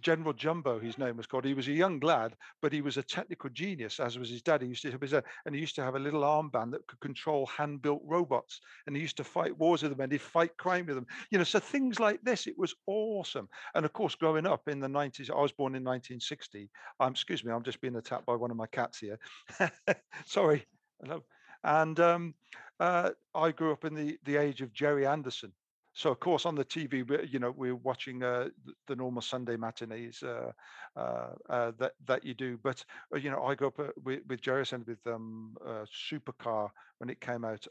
General 0.00 0.32
Jumbo, 0.32 0.78
his 0.78 0.98
name 0.98 1.16
was 1.16 1.26
called. 1.26 1.44
He 1.44 1.54
was 1.54 1.68
a 1.68 1.72
young 1.72 2.00
lad, 2.00 2.36
but 2.60 2.72
he 2.72 2.82
was 2.82 2.96
a 2.96 3.02
technical 3.02 3.50
genius, 3.50 4.00
as 4.00 4.18
was 4.18 4.28
his 4.28 4.42
dad. 4.42 4.62
He 4.62 4.68
used 4.68 4.82
to 4.82 4.90
have 4.90 5.12
uh, 5.12 5.22
and 5.46 5.54
he 5.54 5.60
used 5.60 5.76
to 5.76 5.82
have 5.82 5.94
a 5.94 6.00
little 6.00 6.22
armband 6.22 6.72
that 6.72 6.86
could 6.86 7.00
control 7.00 7.46
hand-built 7.46 8.02
robots, 8.04 8.60
and 8.86 8.96
he 8.96 9.02
used 9.02 9.16
to 9.18 9.24
fight 9.24 9.56
wars 9.58 9.82
with 9.82 9.92
them, 9.92 10.00
and 10.00 10.12
he'd 10.12 10.20
fight 10.20 10.56
crime 10.56 10.86
with 10.86 10.96
them. 10.96 11.06
You 11.30 11.38
know, 11.38 11.44
so 11.44 11.58
things 11.58 12.00
like 12.00 12.20
this, 12.22 12.46
it 12.46 12.58
was 12.58 12.74
awesome. 12.86 13.48
And 13.74 13.84
of 13.84 13.92
course, 13.92 14.14
growing 14.14 14.46
up 14.46 14.68
in 14.68 14.80
the 14.80 14.88
90s, 14.88 15.30
I 15.30 15.40
was 15.40 15.52
born 15.52 15.74
in 15.74 15.84
1960. 15.84 16.70
Um, 17.00 17.12
excuse 17.12 17.44
me, 17.44 17.52
I'm 17.52 17.62
just 17.62 17.80
being 17.80 17.96
attacked 17.96 18.26
by 18.26 18.34
one 18.34 18.50
of 18.50 18.56
my 18.56 18.66
cats 18.66 18.98
here. 18.98 19.18
Sorry. 20.26 20.66
And 21.62 21.98
um, 22.00 22.34
uh, 22.80 23.10
I 23.34 23.50
grew 23.52 23.72
up 23.72 23.84
in 23.84 23.94
the 23.94 24.18
the 24.24 24.36
age 24.36 24.60
of 24.60 24.72
Gerry 24.72 25.06
Anderson. 25.06 25.52
So 25.94 26.10
of 26.10 26.18
course 26.18 26.44
on 26.44 26.56
the 26.56 26.64
TV, 26.64 27.04
you 27.32 27.38
know, 27.38 27.52
we're 27.52 27.76
watching 27.76 28.22
uh, 28.22 28.48
the 28.88 28.96
normal 28.96 29.22
Sunday 29.22 29.56
matinees 29.56 30.22
uh, 30.22 30.50
uh, 30.96 31.30
uh, 31.48 31.72
that 31.78 31.92
that 32.06 32.24
you 32.24 32.34
do. 32.34 32.58
But 32.62 32.84
uh, 33.14 33.18
you 33.18 33.30
know, 33.30 33.44
I 33.44 33.54
grew 33.54 33.68
up 33.68 33.78
uh, 33.78 33.86
with, 34.02 34.20
with 34.28 34.40
Gerry 34.40 34.58
Anderson 34.58 34.84
with 34.86 35.06
um, 35.06 35.56
Supercar 35.86 36.70
when 36.98 37.10
it 37.10 37.20
came 37.20 37.44
out, 37.44 37.66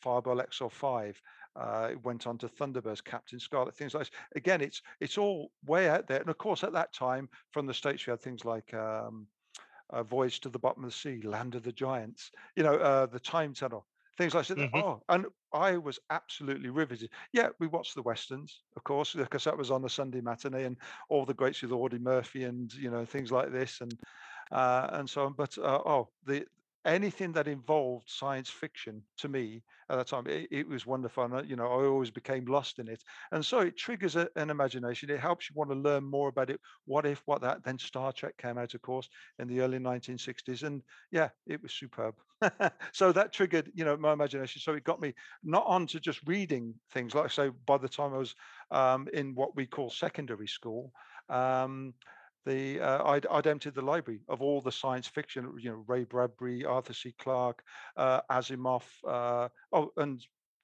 Fireball 0.00 0.36
XL5. 0.36 1.14
Uh, 1.56 1.88
it 1.92 2.04
went 2.04 2.26
on 2.26 2.36
to 2.38 2.48
Thunderbirds, 2.48 3.04
Captain 3.04 3.38
Scarlet, 3.38 3.76
things 3.76 3.94
like 3.94 4.08
this. 4.08 4.18
Again, 4.34 4.60
it's 4.60 4.82
it's 5.00 5.16
all 5.16 5.52
way 5.64 5.88
out 5.88 6.08
there. 6.08 6.20
And 6.20 6.28
of 6.28 6.38
course, 6.38 6.64
at 6.64 6.72
that 6.72 6.92
time, 6.92 7.28
from 7.52 7.66
the 7.66 7.74
states, 7.74 8.04
we 8.04 8.10
had 8.10 8.20
things 8.20 8.44
like 8.44 8.74
um, 8.74 9.28
Voyage 10.06 10.40
to 10.40 10.48
the 10.48 10.58
Bottom 10.58 10.82
of 10.82 10.90
the 10.90 10.96
Sea, 10.96 11.20
Land 11.22 11.54
of 11.54 11.62
the 11.62 11.72
Giants. 11.72 12.32
You 12.56 12.64
know, 12.64 12.74
uh, 12.74 13.06
the 13.06 13.20
Time 13.20 13.54
Tunnel. 13.54 13.86
Things 14.16 14.34
like 14.34 14.46
that. 14.48 14.58
Mhm. 14.58 14.70
Oh, 14.72 15.02
and 15.08 15.26
I 15.52 15.76
was 15.76 15.98
absolutely 16.10 16.70
riveted. 16.70 17.10
Yeah, 17.32 17.50
we 17.58 17.66
watched 17.66 17.94
the 17.94 18.02
westerns, 18.02 18.62
of 18.76 18.84
course, 18.84 19.14
because 19.14 19.44
that 19.44 19.56
was 19.58 19.70
on 19.70 19.82
the 19.82 19.88
Sunday 19.88 20.20
matinee, 20.20 20.64
and 20.64 20.78
all 21.08 21.24
the 21.26 21.34
greats 21.34 21.62
with 21.62 21.72
Audie 21.72 21.98
Murphy 21.98 22.44
and 22.44 22.72
you 22.74 22.90
know 22.90 23.04
things 23.04 23.32
like 23.32 23.50
this, 23.52 23.80
and 23.80 23.98
uh, 24.52 24.88
and 24.92 25.08
so 25.08 25.26
on. 25.26 25.34
But 25.34 25.56
uh, 25.58 25.82
oh, 25.84 26.12
the 26.24 26.46
anything 26.84 27.32
that 27.32 27.48
involved 27.48 28.08
science 28.08 28.50
fiction 28.50 29.02
to 29.18 29.28
me 29.28 29.62
at 29.88 29.96
that 29.96 30.06
time, 30.06 30.26
it, 30.26 30.48
it 30.50 30.68
was 30.68 30.86
wonderful. 30.86 31.24
And, 31.24 31.48
you 31.48 31.56
know, 31.56 31.66
I 31.66 31.84
always 31.86 32.10
became 32.10 32.44
lost 32.46 32.78
in 32.78 32.88
it, 32.88 33.02
and 33.32 33.44
so 33.44 33.60
it 33.60 33.76
triggers 33.76 34.16
a, 34.16 34.28
an 34.36 34.50
imagination. 34.50 35.10
It 35.10 35.20
helps 35.20 35.48
you 35.48 35.54
want 35.56 35.70
to 35.70 35.76
learn 35.76 36.04
more 36.04 36.28
about 36.28 36.50
it. 36.50 36.60
What 36.84 37.06
if? 37.06 37.22
What 37.26 37.42
that? 37.42 37.64
Then 37.64 37.78
Star 37.78 38.12
Trek 38.12 38.36
came 38.36 38.58
out, 38.58 38.74
of 38.74 38.82
course, 38.82 39.08
in 39.38 39.48
the 39.48 39.60
early 39.60 39.78
1960s, 39.78 40.62
and 40.62 40.82
yeah, 41.10 41.30
it 41.46 41.62
was 41.62 41.72
superb. 41.72 42.14
so 42.92 43.12
that 43.12 43.32
triggered, 43.32 43.70
you 43.74 43.84
know, 43.84 43.96
my 43.96 44.12
imagination. 44.12 44.60
So 44.60 44.74
it 44.74 44.84
got 44.84 45.00
me 45.00 45.14
not 45.42 45.64
onto 45.66 45.98
just 46.00 46.20
reading 46.26 46.74
things. 46.92 47.14
Like 47.14 47.30
say, 47.30 47.48
by 47.48 47.78
the 47.78 47.88
time 47.88 48.14
I 48.14 48.18
was 48.18 48.34
um, 48.70 49.08
in 49.12 49.34
what 49.34 49.56
we 49.56 49.66
call 49.66 49.90
secondary 49.90 50.48
school. 50.48 50.92
Um, 51.28 51.94
the 52.46 52.80
uh, 52.80 53.04
I'd, 53.04 53.26
I'd 53.26 53.46
emptied 53.46 53.74
the 53.74 53.82
library 53.82 54.20
of 54.28 54.42
all 54.42 54.60
the 54.60 54.72
science 54.72 55.06
fiction, 55.06 55.52
you 55.58 55.70
know, 55.70 55.84
Ray 55.86 56.04
Bradbury, 56.04 56.64
Arthur 56.64 56.94
C. 56.94 57.14
Clarke, 57.18 57.62
uh, 57.96 58.20
Asimov. 58.30 58.84
Uh, 59.06 59.48
oh, 59.72 59.90
and 59.96 60.20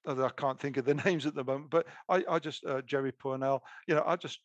I 0.07 0.31
can't 0.37 0.59
think 0.61 0.77
of 0.77 0.85
the 0.85 0.95
names 1.07 1.27
at 1.27 1.35
the 1.35 1.45
moment, 1.45 1.71
but 1.71 1.87
I, 2.09 2.25
I 2.29 2.39
just 2.39 2.65
uh, 2.65 2.83
Jerry 2.83 3.13
Pournelle. 3.13 3.61
You 3.87 3.95
know, 3.95 4.05
I 4.07 4.17
just 4.17 4.41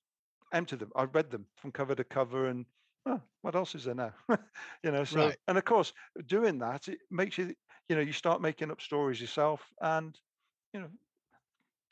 emptied 0.54 0.80
them. 0.80 0.92
I 0.96 1.04
read 1.04 1.30
them 1.32 1.46
from 1.56 1.72
cover 1.72 1.96
to 1.96 2.04
cover, 2.04 2.48
and 2.48 2.65
oh, 3.06 3.22
what 3.42 3.56
else 3.56 3.75
is 3.75 3.86
there 3.86 3.96
now? 3.96 4.13
you 4.84 4.92
know, 4.92 5.04
so 5.04 5.27
Right. 5.27 5.38
and 5.48 5.58
of 5.58 5.65
course, 5.65 5.94
doing 6.27 6.60
that 6.60 6.88
it 6.88 7.00
makes 7.12 7.38
you, 7.38 7.54
you 7.89 7.96
know, 7.96 8.01
you 8.01 8.13
start 8.13 8.42
making 8.42 8.72
up 8.72 8.82
stories 8.82 9.22
yourself, 9.22 9.62
and 9.82 10.18
you 10.74 10.82
know, 10.82 10.89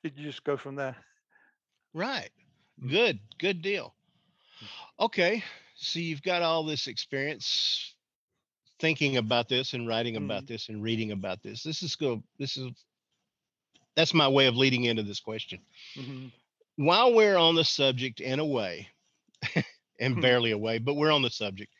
you 0.04 0.10
just 0.12 0.44
go 0.44 0.58
from 0.58 0.76
there. 0.76 0.96
Right. 1.94 2.32
Mm. 2.82 2.90
Good. 2.90 3.20
Good 3.40 3.62
deal. 3.62 3.96
Okay. 5.00 5.43
So 5.75 6.00
you've 6.00 6.22
got 6.24 6.41
all 6.41 6.63
this 6.63 6.88
experience 6.88 7.96
thinking 8.79 9.17
about 9.17 9.48
this 9.50 9.74
and 9.74 9.88
writing 9.88 10.17
about 10.17 10.43
Mm. 10.43 10.48
this 10.48 10.70
and 10.70 10.82
reading 10.84 11.12
about 11.12 11.41
this. 11.41 11.63
This 11.63 11.84
is 11.84 11.96
go. 11.96 12.24
This 12.38 12.58
is 12.58 12.72
that's 13.96 14.13
my 14.13 14.27
way 14.27 14.48
of 14.48 14.55
leading 14.58 14.86
into 14.86 15.03
this 15.03 15.20
question. 15.20 15.60
Mhm. 15.96 16.32
While 16.77 17.13
we're 17.13 17.38
on 17.38 17.55
the 17.55 17.63
subject 17.63 18.22
in 18.22 18.39
a 18.39 18.46
way, 18.46 18.89
and 20.00 20.15
Hmm. 20.15 20.22
barely 20.22 20.51
away, 20.51 20.79
but 20.79 20.96
we're 20.96 21.12
on 21.12 21.22
the 21.22 21.29
subject. 21.29 21.72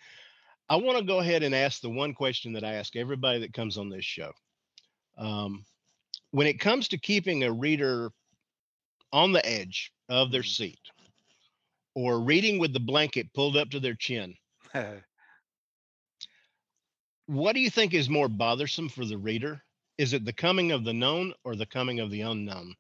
I 0.70 0.76
want 0.76 0.98
to 0.98 1.04
go 1.04 1.20
ahead 1.20 1.44
and 1.44 1.54
ask 1.56 1.82
the 1.82 1.90
one 1.90 2.14
question 2.14 2.54
that 2.54 2.64
I 2.64 2.74
ask 2.74 2.96
everybody 2.96 3.40
that 3.40 3.54
comes 3.54 3.78
on 3.78 3.90
this 3.90 4.06
show. 4.06 4.32
Um, 5.18 5.66
when 6.32 6.48
it 6.48 6.60
comes 6.60 6.88
to 6.90 6.98
keeping 6.98 7.44
a 7.44 7.52
reader 7.52 8.12
on 9.12 9.32
the 9.32 9.46
edge 9.46 9.92
of 10.10 10.32
their 10.32 10.44
Mhm. 10.44 10.56
seat 10.56 10.80
or 11.96 12.22
reading 12.22 12.60
with 12.60 12.74
the 12.74 12.80
blanket 12.80 13.34
pulled 13.34 13.58
up 13.58 13.70
to 13.72 13.80
their 13.80 13.96
chin, 13.96 14.36
what 17.28 17.54
do 17.54 17.60
you 17.60 17.70
think 17.70 17.94
is 17.94 18.10
more 18.10 18.30
bothersome 18.30 18.88
for 18.90 19.06
the 19.06 19.18
reader? 19.18 19.64
Is 19.98 20.14
it 20.14 20.26
the 20.26 20.34
coming 20.34 20.72
of 20.72 20.84
the 20.84 20.94
known 20.94 21.34
or 21.44 21.56
the 21.56 21.66
coming 21.66 22.00
of 22.00 22.10
the 22.12 22.22
unknown? 22.22 22.76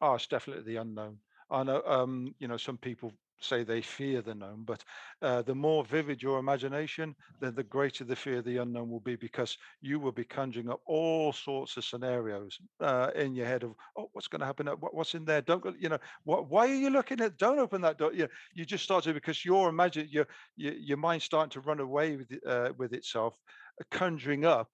Oh, 0.00 0.14
it's 0.14 0.26
definitely 0.26 0.64
the 0.64 0.80
unknown. 0.80 1.18
I 1.50 1.62
know, 1.62 1.82
um, 1.84 2.34
you 2.38 2.48
know, 2.48 2.56
some 2.56 2.78
people 2.78 3.12
say 3.44 3.64
they 3.64 3.82
fear 3.82 4.22
the 4.22 4.34
known, 4.34 4.64
but 4.64 4.84
uh, 5.22 5.42
the 5.42 5.54
more 5.54 5.84
vivid 5.84 6.22
your 6.22 6.38
imagination, 6.38 7.14
then 7.40 7.54
the 7.54 7.62
greater 7.62 8.04
the 8.04 8.16
fear 8.16 8.38
of 8.38 8.44
the 8.44 8.56
unknown 8.58 8.90
will 8.90 9.00
be 9.00 9.16
because 9.16 9.56
you 9.80 10.00
will 10.00 10.12
be 10.12 10.24
conjuring 10.24 10.70
up 10.70 10.80
all 10.86 11.32
sorts 11.32 11.76
of 11.76 11.84
scenarios 11.84 12.58
uh, 12.80 13.10
in 13.14 13.34
your 13.34 13.46
head 13.46 13.62
of, 13.62 13.74
oh, 13.96 14.08
what's 14.12 14.28
going 14.28 14.40
to 14.40 14.46
happen? 14.46 14.66
What's 14.66 15.14
in 15.14 15.24
there? 15.24 15.42
Don't 15.42 15.62
go, 15.62 15.72
you 15.78 15.88
know, 15.88 15.98
what, 16.24 16.48
why 16.50 16.66
are 16.68 16.74
you 16.74 16.90
looking 16.90 17.20
at? 17.20 17.38
Don't 17.38 17.58
open 17.58 17.80
that 17.82 17.98
door. 17.98 18.12
You, 18.12 18.28
you 18.54 18.64
just 18.64 18.84
start 18.84 19.04
to 19.04 19.14
because 19.14 19.44
your 19.44 19.68
imagine 19.68 20.08
your 20.10 20.26
your, 20.56 20.74
your 20.74 20.96
mind's 20.96 21.24
starting 21.24 21.50
to 21.50 21.60
run 21.60 21.80
away 21.80 22.16
with 22.16 22.32
uh, 22.46 22.70
with 22.78 22.92
itself, 22.92 23.34
conjuring 23.90 24.44
up 24.44 24.68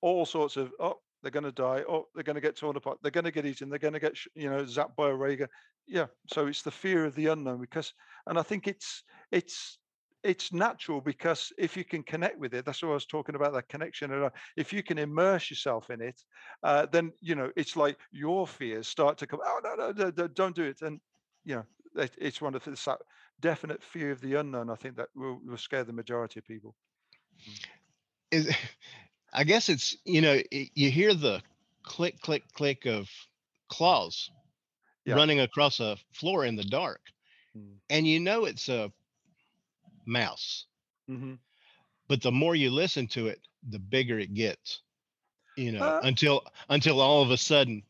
all 0.00 0.26
sorts 0.26 0.56
of 0.56 0.70
oh 0.80 0.98
they're 1.24 1.30
going 1.30 1.42
to 1.44 1.52
die 1.52 1.82
oh 1.88 2.06
they're 2.14 2.22
going 2.22 2.34
to 2.34 2.40
get 2.40 2.56
torn 2.56 2.76
apart 2.76 2.98
they're 3.02 3.10
going 3.10 3.24
to 3.24 3.30
get 3.30 3.46
eaten 3.46 3.68
they're 3.68 3.78
going 3.78 3.94
to 3.94 4.00
get 4.00 4.16
you 4.34 4.48
know 4.48 4.62
zapped 4.62 4.94
by 4.94 5.08
a 5.08 5.14
ray 5.14 5.34
gun 5.34 5.48
yeah 5.86 6.06
so 6.28 6.46
it's 6.46 6.62
the 6.62 6.70
fear 6.70 7.04
of 7.04 7.14
the 7.14 7.26
unknown 7.26 7.60
because 7.60 7.94
and 8.26 8.38
i 8.38 8.42
think 8.42 8.68
it's 8.68 9.02
it's 9.32 9.78
it's 10.22 10.52
natural 10.52 11.00
because 11.00 11.52
if 11.58 11.76
you 11.76 11.84
can 11.84 12.02
connect 12.02 12.38
with 12.38 12.54
it 12.54 12.64
that's 12.64 12.82
what 12.82 12.90
i 12.90 12.94
was 12.94 13.06
talking 13.06 13.34
about 13.34 13.52
that 13.52 13.68
connection 13.68 14.12
and 14.12 14.24
uh, 14.24 14.30
if 14.56 14.72
you 14.72 14.82
can 14.82 14.98
immerse 14.98 15.50
yourself 15.50 15.90
in 15.90 16.00
it 16.00 16.22
uh, 16.62 16.86
then 16.92 17.10
you 17.20 17.34
know 17.34 17.50
it's 17.56 17.76
like 17.76 17.98
your 18.12 18.46
fears 18.46 18.86
start 18.86 19.18
to 19.18 19.26
come 19.26 19.40
oh 19.44 19.60
no 19.64 19.74
no, 19.74 19.92
no, 19.92 20.12
no 20.16 20.28
don't 20.28 20.54
do 20.54 20.64
it 20.64 20.82
and 20.82 21.00
you 21.44 21.56
know 21.56 21.64
it, 21.96 22.12
it's 22.18 22.40
one 22.40 22.54
of 22.54 22.64
the 22.64 22.96
definite 23.40 23.82
fear 23.82 24.10
of 24.10 24.20
the 24.20 24.34
unknown 24.34 24.70
i 24.70 24.74
think 24.74 24.96
that 24.96 25.08
will, 25.14 25.40
will 25.44 25.56
scare 25.56 25.84
the 25.84 25.92
majority 25.92 26.38
of 26.38 26.46
people. 26.46 26.74
Is 28.30 28.48
I 29.34 29.44
guess 29.44 29.68
it's 29.68 29.96
you 30.04 30.20
know 30.22 30.40
it, 30.50 30.70
you 30.74 30.90
hear 30.90 31.14
the 31.14 31.42
click 31.84 32.20
click 32.20 32.44
click 32.52 32.86
of 32.86 33.10
claws 33.68 34.30
Yeah. 35.04 35.20
running 35.20 35.40
across 35.40 35.80
a 35.80 35.98
floor 36.12 36.44
in 36.46 36.56
the 36.56 36.64
dark, 36.64 37.12
Mm. 37.56 37.80
and 37.90 38.06
you 38.08 38.20
know 38.20 38.46
it's 38.46 38.68
a 38.68 38.92
mouse. 40.06 40.66
hmm 41.08 41.34
But 42.08 42.22
the 42.22 42.32
more 42.32 42.54
you 42.54 42.70
listen 42.70 43.06
to 43.08 43.26
it, 43.28 43.46
the 43.62 43.78
bigger 43.78 44.18
it 44.18 44.32
gets. 44.34 44.82
You 45.56 45.72
know, 45.72 45.94
Uh, 45.94 46.02
until 46.02 46.42
until 46.68 47.00
all 47.00 47.22
of 47.22 47.30
a 47.30 47.36
sudden, 47.38 47.84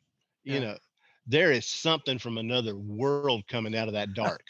you 0.45 0.61
know, 0.61 0.79
there 1.27 1.53
is 1.53 1.67
something 1.67 2.19
from 2.19 2.39
another 2.39 2.77
world 2.77 3.49
coming 3.49 3.77
out 3.77 3.89
of 3.89 3.95
that 3.95 4.15
dark. 4.15 4.47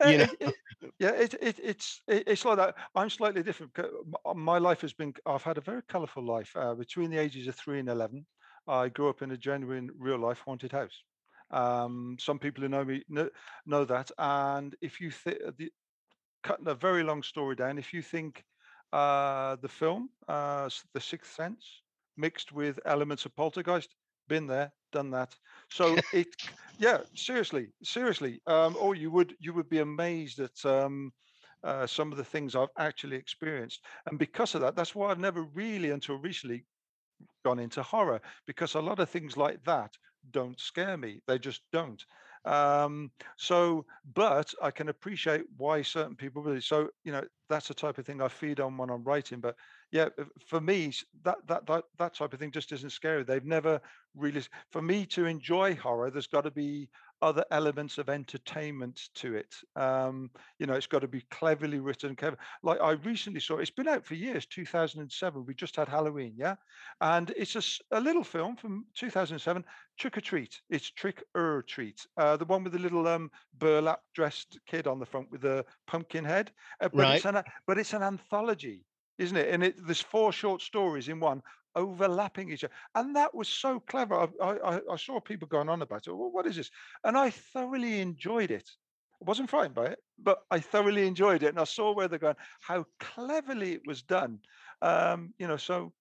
Uh, 0.00 0.08
You 0.08 0.18
know, 0.18 0.26
it, 0.28 0.36
it, 0.40 0.54
yeah, 0.98 1.10
it, 1.10 1.34
it, 1.40 1.58
it's 1.62 2.02
it, 2.06 2.24
it's 2.26 2.44
like 2.44 2.56
that. 2.58 2.74
I'm 2.94 3.10
slightly 3.10 3.42
different. 3.42 3.78
uh, 3.78 4.34
My 4.34 4.58
life 4.58 4.82
has 4.82 4.92
been. 4.92 5.14
I've 5.24 5.42
had 5.42 5.58
a 5.58 5.62
very 5.62 5.82
colourful 5.82 6.24
life. 6.24 6.54
Uh, 6.56 6.74
between 6.74 7.10
the 7.10 7.18
ages 7.18 7.46
of 7.48 7.54
three 7.54 7.80
and 7.80 7.88
eleven, 7.88 8.26
I 8.66 8.88
grew 8.88 9.08
up 9.08 9.22
in 9.22 9.30
a 9.32 9.36
genuine, 9.36 9.90
real 9.98 10.18
life 10.18 10.40
haunted 10.40 10.72
house. 10.72 11.02
Um, 11.50 12.16
some 12.18 12.38
people 12.38 12.62
who 12.62 12.68
know 12.68 12.84
me 12.84 13.04
know, 13.08 13.30
know 13.64 13.84
that. 13.84 14.10
And 14.18 14.76
if 14.80 15.00
you 15.00 15.10
think, 15.10 15.38
cutting 16.42 16.68
a 16.68 16.74
very 16.74 17.02
long 17.02 17.22
story 17.22 17.56
down, 17.56 17.78
if 17.78 17.92
you 17.92 18.02
think 18.02 18.44
uh, 18.92 19.56
the 19.56 19.68
film, 19.68 20.10
uh, 20.28 20.68
The 20.94 21.00
Sixth 21.00 21.32
Sense, 21.32 21.82
mixed 22.16 22.52
with 22.52 22.78
elements 22.84 23.26
of 23.26 23.34
Poltergeist, 23.34 23.94
been 24.28 24.46
there, 24.46 24.72
done 24.92 25.10
that. 25.10 25.34
So 25.70 25.96
it, 26.12 26.28
yeah, 26.78 26.98
seriously, 27.14 27.68
seriously. 27.82 28.40
Um, 28.46 28.76
or 28.80 28.94
you 28.94 29.10
would 29.10 29.34
you 29.40 29.52
would 29.54 29.68
be 29.68 29.78
amazed 29.80 30.40
at 30.40 30.64
um, 30.64 31.12
uh, 31.64 31.86
some 31.86 32.12
of 32.12 32.18
the 32.18 32.24
things 32.24 32.54
I've 32.54 32.68
actually 32.78 33.16
experienced, 33.16 33.84
and 34.06 34.18
because 34.18 34.54
of 34.54 34.60
that, 34.62 34.76
that's 34.76 34.94
why 34.94 35.10
I've 35.10 35.18
never 35.18 35.42
really, 35.42 35.90
until 35.90 36.16
recently, 36.18 36.64
gone 37.44 37.58
into 37.58 37.82
horror 37.82 38.20
because 38.46 38.74
a 38.74 38.80
lot 38.80 38.98
of 38.98 39.08
things 39.10 39.36
like 39.36 39.62
that 39.64 39.92
don't 40.30 40.58
scare 40.60 40.96
me. 40.96 41.20
They 41.26 41.38
just 41.38 41.62
don't. 41.72 42.04
Um, 42.46 43.10
so, 43.36 43.86
but 44.14 44.54
I 44.62 44.70
can 44.70 44.88
appreciate 44.88 45.44
why 45.56 45.82
certain 45.82 46.16
people 46.16 46.42
really. 46.42 46.60
So, 46.60 46.90
you 47.04 47.12
know, 47.12 47.24
that's 47.48 47.68
the 47.68 47.74
type 47.74 47.98
of 47.98 48.06
thing 48.06 48.22
I 48.22 48.28
feed 48.28 48.60
on 48.60 48.76
when 48.76 48.88
I'm 48.90 49.04
writing. 49.04 49.40
But 49.40 49.56
yeah, 49.90 50.08
for 50.46 50.60
me, 50.60 50.92
that 51.22 51.38
that 51.46 51.66
that 51.66 51.84
that 51.98 52.14
type 52.14 52.32
of 52.32 52.38
thing 52.38 52.52
just 52.52 52.72
isn't 52.72 52.90
scary. 52.90 53.24
They've 53.24 53.44
never 53.44 53.80
really. 54.14 54.42
For 54.70 54.80
me 54.82 55.06
to 55.06 55.26
enjoy 55.26 55.74
horror, 55.74 56.10
there's 56.10 56.26
got 56.28 56.42
to 56.42 56.50
be 56.50 56.88
other 57.22 57.44
elements 57.50 57.98
of 57.98 58.08
entertainment 58.08 59.08
to 59.14 59.34
it. 59.34 59.54
Um, 59.74 60.30
you 60.58 60.66
know, 60.66 60.74
it's 60.74 60.86
got 60.86 61.00
to 61.00 61.08
be 61.08 61.22
cleverly 61.30 61.80
written. 61.80 62.16
Clever. 62.16 62.38
Like 62.62 62.80
I 62.80 62.92
recently 62.92 63.40
saw, 63.40 63.58
it's 63.58 63.70
been 63.70 63.88
out 63.88 64.04
for 64.04 64.14
years. 64.14 64.46
2007. 64.46 65.44
We 65.46 65.54
just 65.54 65.76
had 65.76 65.88
Halloween, 65.88 66.34
yeah 66.36 66.56
and 67.00 67.32
it's 67.36 67.80
a 67.90 68.00
little 68.00 68.24
film 68.24 68.56
from 68.56 68.86
2007 68.94 69.64
trick 69.98 70.16
or 70.16 70.20
treat 70.20 70.60
it's 70.70 70.90
trick 70.90 71.22
or 71.34 71.62
treat 71.68 72.06
uh, 72.16 72.36
the 72.36 72.44
one 72.44 72.64
with 72.64 72.72
the 72.72 72.78
little 72.78 73.06
um 73.06 73.30
burlap 73.58 74.00
dressed 74.14 74.58
kid 74.66 74.86
on 74.86 74.98
the 74.98 75.06
front 75.06 75.30
with 75.30 75.42
the 75.42 75.64
pumpkin 75.86 76.24
head 76.24 76.50
uh, 76.80 76.88
but 76.88 77.02
right? 77.02 77.16
it's 77.16 77.26
an 77.26 77.42
but 77.66 77.78
it's 77.78 77.92
an 77.92 78.02
anthology 78.02 78.84
isn't 79.18 79.36
it 79.36 79.52
and 79.52 79.62
it 79.62 79.74
there's 79.86 80.00
four 80.00 80.32
short 80.32 80.62
stories 80.62 81.08
in 81.08 81.20
one 81.20 81.42
overlapping 81.76 82.50
each 82.50 82.64
other 82.64 82.74
and 82.94 83.14
that 83.14 83.34
was 83.34 83.48
so 83.48 83.78
clever 83.78 84.28
i 84.42 84.46
i, 84.46 84.80
I 84.92 84.96
saw 84.96 85.20
people 85.20 85.48
going 85.48 85.68
on 85.68 85.82
about 85.82 86.06
it 86.06 86.12
well, 86.12 86.30
what 86.30 86.46
is 86.46 86.56
this? 86.56 86.70
And 87.04 87.16
i 87.16 87.30
thoroughly 87.30 88.00
enjoyed 88.00 88.50
it. 88.50 88.68
I 89.22 89.24
wasn't 89.24 89.50
frightened 89.50 89.74
by 89.74 89.86
it, 89.86 89.98
but 90.18 90.40
I 90.50 90.60
thoroughly 90.60 91.06
enjoyed 91.06 91.42
it, 91.42 91.48
and 91.48 91.58
I 91.58 91.64
saw 91.64 91.94
where 91.94 92.06
they're 92.06 92.18
going, 92.18 92.36
how 92.60 92.84
cleverly 93.00 93.72
it 93.72 93.86
was 93.86 94.02
done. 94.02 94.40
Um, 94.82 95.32
you 95.38 95.48
know, 95.48 95.56
so 95.56 95.94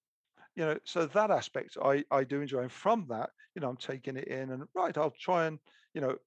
you 0.56 0.66
know 0.66 0.78
so 0.86 1.06
that 1.06 1.32
aspect 1.32 1.78
i 1.84 2.04
i 2.12 2.24
do 2.24 2.42
enjoy 2.42 2.62
and 2.62 2.72
from 2.72 3.06
that 3.10 3.30
you 3.54 3.62
know 3.62 3.70
i'm 3.70 3.78
taking 3.78 4.18
it 4.18 4.28
in 4.28 4.52
and 4.52 4.64
right 4.74 4.98
i'll 4.98 5.12
try 5.12 5.46
and 5.46 5.60
you 5.94 6.02
know 6.02 6.18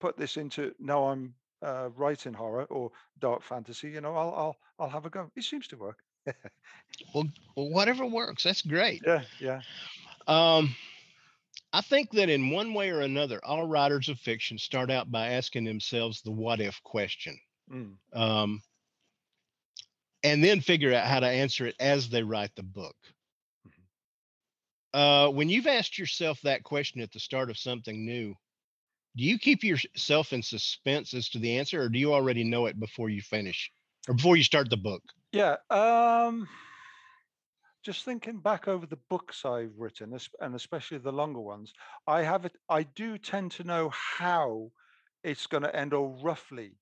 put 0.00 0.16
this 0.16 0.36
into 0.36 0.74
now 0.78 1.04
i'm 1.08 1.34
uh, 1.62 1.88
writing 1.94 2.34
horror 2.34 2.64
or 2.64 2.90
dark 3.20 3.42
fantasy 3.42 3.90
you 3.90 4.00
know 4.00 4.14
i'll 4.14 4.34
i'll 4.34 4.56
i'll 4.78 4.90
have 4.90 5.06
a 5.06 5.10
go. 5.10 5.30
It 5.36 5.44
seems 5.44 5.68
to 5.68 5.76
work 5.76 5.98
Well, 7.14 7.28
whatever 7.54 8.06
works. 8.06 8.44
That's 8.44 8.62
great. 8.62 9.02
yeah 9.06 9.22
yeah 9.40 9.60
Um, 10.26 10.74
I 11.72 11.80
think 11.80 12.10
that 12.12 12.28
in 12.28 12.50
one 12.50 12.74
way 12.74 12.90
or 12.90 13.00
another, 13.00 13.40
all 13.44 13.66
writers 13.66 14.08
of 14.08 14.18
fiction 14.18 14.58
start 14.58 14.90
out 14.90 15.10
by 15.10 15.28
asking 15.28 15.64
themselves 15.64 16.22
the 16.22 16.30
what 16.30 16.60
if 16.60 16.82
question. 16.82 17.38
Mm. 17.70 17.96
Um, 18.12 18.62
and 20.22 20.44
then 20.44 20.60
figure 20.60 20.92
out 20.94 21.06
how 21.06 21.20
to 21.20 21.26
answer 21.26 21.66
it 21.66 21.74
as 21.80 22.08
they 22.08 22.22
write 22.22 22.54
the 22.54 22.62
book. 22.62 22.96
Mhm. 23.66 23.72
Uh, 24.92 25.30
when 25.30 25.48
you've 25.48 25.66
asked 25.66 25.98
yourself 25.98 26.40
that 26.42 26.62
question 26.62 27.00
at 27.00 27.10
the 27.10 27.20
start 27.20 27.50
of 27.50 27.58
something 27.58 28.04
new, 28.04 28.34
do 29.16 29.24
you 29.24 29.38
keep 29.38 29.64
yourself 29.64 30.32
in 30.32 30.42
suspense 30.42 31.14
as 31.14 31.28
to 31.30 31.38
the 31.38 31.58
answer, 31.58 31.82
or 31.82 31.88
do 31.88 31.98
you 31.98 32.14
already 32.14 32.44
know 32.44 32.66
it 32.66 32.78
before 32.78 33.10
you 33.10 33.22
finish 33.22 33.70
or 34.08 34.14
before 34.14 34.36
you 34.36 34.44
start 34.44 34.70
the 34.70 34.76
book? 34.76 35.02
Yeah. 35.32 35.56
Um, 35.70 36.48
just 37.82 38.04
thinking 38.04 38.38
back 38.40 38.68
over 38.68 38.86
the 38.86 38.98
books 39.08 39.44
I've 39.44 39.76
written, 39.78 40.16
and 40.40 40.54
especially 40.54 40.98
the 40.98 41.12
longer 41.12 41.40
ones, 41.40 41.72
I 42.06 42.22
have 42.22 42.44
it. 42.44 42.56
I 42.68 42.84
do 42.84 43.18
tend 43.18 43.50
to 43.52 43.64
know 43.64 43.88
how 43.88 44.70
it's 45.24 45.46
going 45.46 45.62
to 45.64 45.74
end, 45.74 45.94
or 45.94 46.16
roughly. 46.22 46.78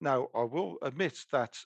Now, 0.00 0.28
I 0.34 0.42
will 0.42 0.78
admit 0.82 1.24
that 1.32 1.56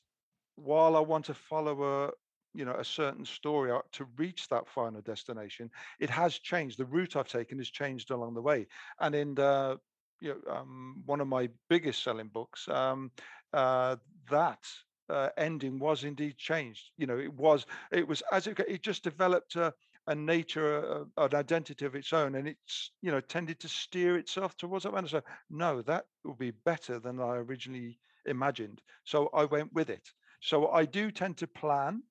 while 0.57 0.97
I 0.97 1.00
want 1.00 1.25
to 1.26 1.35
follow 1.35 1.83
a 2.07 2.12
you 2.55 2.64
know 2.64 2.75
a 2.75 2.85
certain 2.85 3.25
story 3.25 3.78
to 3.93 4.05
reach 4.16 4.49
that 4.49 4.69
final 4.69 5.00
destination, 5.02 5.71
it 5.99 6.11
has 6.11 6.38
changed. 6.38 6.78
The 6.78 6.85
route 6.85 7.16
I've 7.16 7.28
taken 7.28 7.59
has 7.59 7.71
changed 7.71 8.11
along 8.11 8.35
the 8.35 8.43
way, 8.43 8.66
and 9.00 9.14
in 9.14 9.35
the 9.35 9.81
you 10.21 10.40
know, 10.47 10.52
um, 10.52 11.02
one 11.07 11.21
of 11.21 11.28
my 11.28 11.49
biggest 11.69 12.02
selling 12.02 12.28
books, 12.28 12.69
um, 12.69 13.11
uh, 13.52 13.97
that 14.31 14.61
uh, 15.08 15.30
ending 15.36 15.78
was 15.78 16.04
indeed 16.04 16.36
changed. 16.36 16.90
You 16.96 17.06
know, 17.06 17.18
it 17.18 17.32
was 17.32 17.66
it 17.92 18.06
was 18.06 18.22
as 18.32 18.46
it, 18.46 18.58
it 18.60 18.82
just 18.82 19.04
developed 19.04 19.56
a, 19.56 19.75
a 20.06 20.14
nature, 20.14 20.78
a, 20.78 21.22
an 21.25 21.34
identity 21.34 21.84
of 21.84 21.94
its 21.94 22.12
own, 22.12 22.34
and 22.34 22.48
it's 22.48 22.92
you 23.02 23.10
know 23.10 23.20
tended 23.20 23.60
to 23.60 23.68
steer 23.68 24.16
itself 24.16 24.56
towards 24.56 24.84
that. 24.84 24.94
And 24.94 25.08
so, 25.08 25.22
no, 25.50 25.82
that 25.82 26.06
would 26.25 26.38
be 26.38 26.50
better 26.52 26.98
than 26.98 27.20
I 27.20 27.36
originally 27.36 27.98
imagined. 28.26 28.82
So 29.04 29.28
I 29.34 29.44
went 29.44 29.72
with 29.72 29.90
it. 29.90 30.08
So 30.40 30.68
I 30.70 30.84
do 30.84 31.10
tend 31.10 31.38
to 31.38 31.46
plan. 31.46 32.02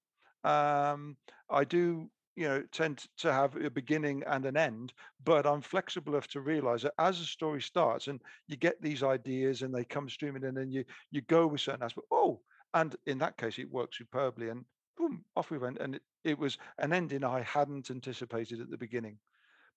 Um, 0.43 1.17
I 1.49 1.63
do, 1.63 2.09
you 2.35 2.47
know, 2.47 2.63
tend 2.71 3.05
to 3.17 3.31
have 3.33 3.55
a 3.55 3.69
beginning 3.69 4.23
and 4.27 4.45
an 4.45 4.57
end, 4.57 4.93
but 5.23 5.45
I'm 5.45 5.61
flexible 5.61 6.13
enough 6.13 6.27
to 6.29 6.41
realize 6.41 6.83
that 6.83 6.93
as 6.99 7.19
the 7.19 7.25
story 7.25 7.61
starts 7.61 8.07
and 8.07 8.21
you 8.47 8.55
get 8.57 8.81
these 8.81 9.03
ideas 9.03 9.61
and 9.61 9.73
they 9.73 9.83
come 9.85 10.09
streaming 10.09 10.43
in 10.43 10.57
and 10.57 10.73
you 10.73 10.85
you 11.11 11.21
go 11.21 11.47
with 11.47 11.61
certain 11.61 11.83
aspects. 11.83 12.07
Oh, 12.11 12.41
and 12.75 12.95
in 13.07 13.17
that 13.19 13.37
case, 13.37 13.59
it 13.59 13.71
worked 13.71 13.95
superbly. 13.95 14.49
And 14.49 14.67
boom, 14.97 15.25
off 15.35 15.49
we 15.51 15.57
went. 15.57 15.79
And 15.79 15.95
it, 15.95 16.03
it 16.23 16.39
was 16.39 16.59
an 16.77 16.93
ending 16.93 17.23
I 17.25 17.41
hadn't 17.41 17.91
anticipated 17.91 18.61
at 18.61 18.69
the 18.69 18.77
beginning. 18.77 19.19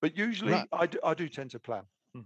But 0.01 0.17
usually 0.19 0.61
Right. 0.61 0.69
I 0.73 0.87
do, 0.89 1.01
I 1.05 1.15
do 1.15 1.29
tend 1.29 1.53
to 1.53 1.61
plan. 1.61 1.89
Hmm. 2.15 2.23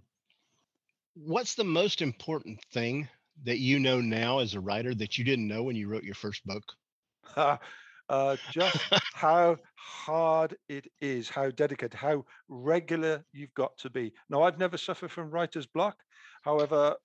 What's 1.15 1.55
the 1.55 1.63
most 1.63 2.03
important 2.03 2.63
thing 2.65 3.09
that 3.41 3.57
you 3.57 3.79
know 3.79 3.99
now 3.99 4.37
as 4.37 4.53
a 4.53 4.61
writer 4.61 4.93
that 4.93 5.17
you 5.17 5.23
didn't 5.23 5.47
know 5.47 5.63
when 5.63 5.75
you 5.75 5.87
wrote 5.87 6.03
your 6.03 6.13
first 6.13 6.45
book? 6.45 6.63
uh, 8.09 8.37
just 8.47 8.85
how 9.11 9.57
hard 9.75 10.57
it 10.67 10.87
is, 11.01 11.29
how 11.29 11.49
dedicated, 11.49 11.93
how 11.93 12.25
regular 12.47 13.25
you've 13.31 13.53
got 13.53 13.77
to 13.77 13.89
be. 13.89 14.13
Now, 14.29 14.43
I've 14.43 14.57
never 14.59 14.77
suffered 14.77 15.11
from 15.11 15.29
writer's 15.31 15.67
block. 15.67 16.03
However, 16.43 16.95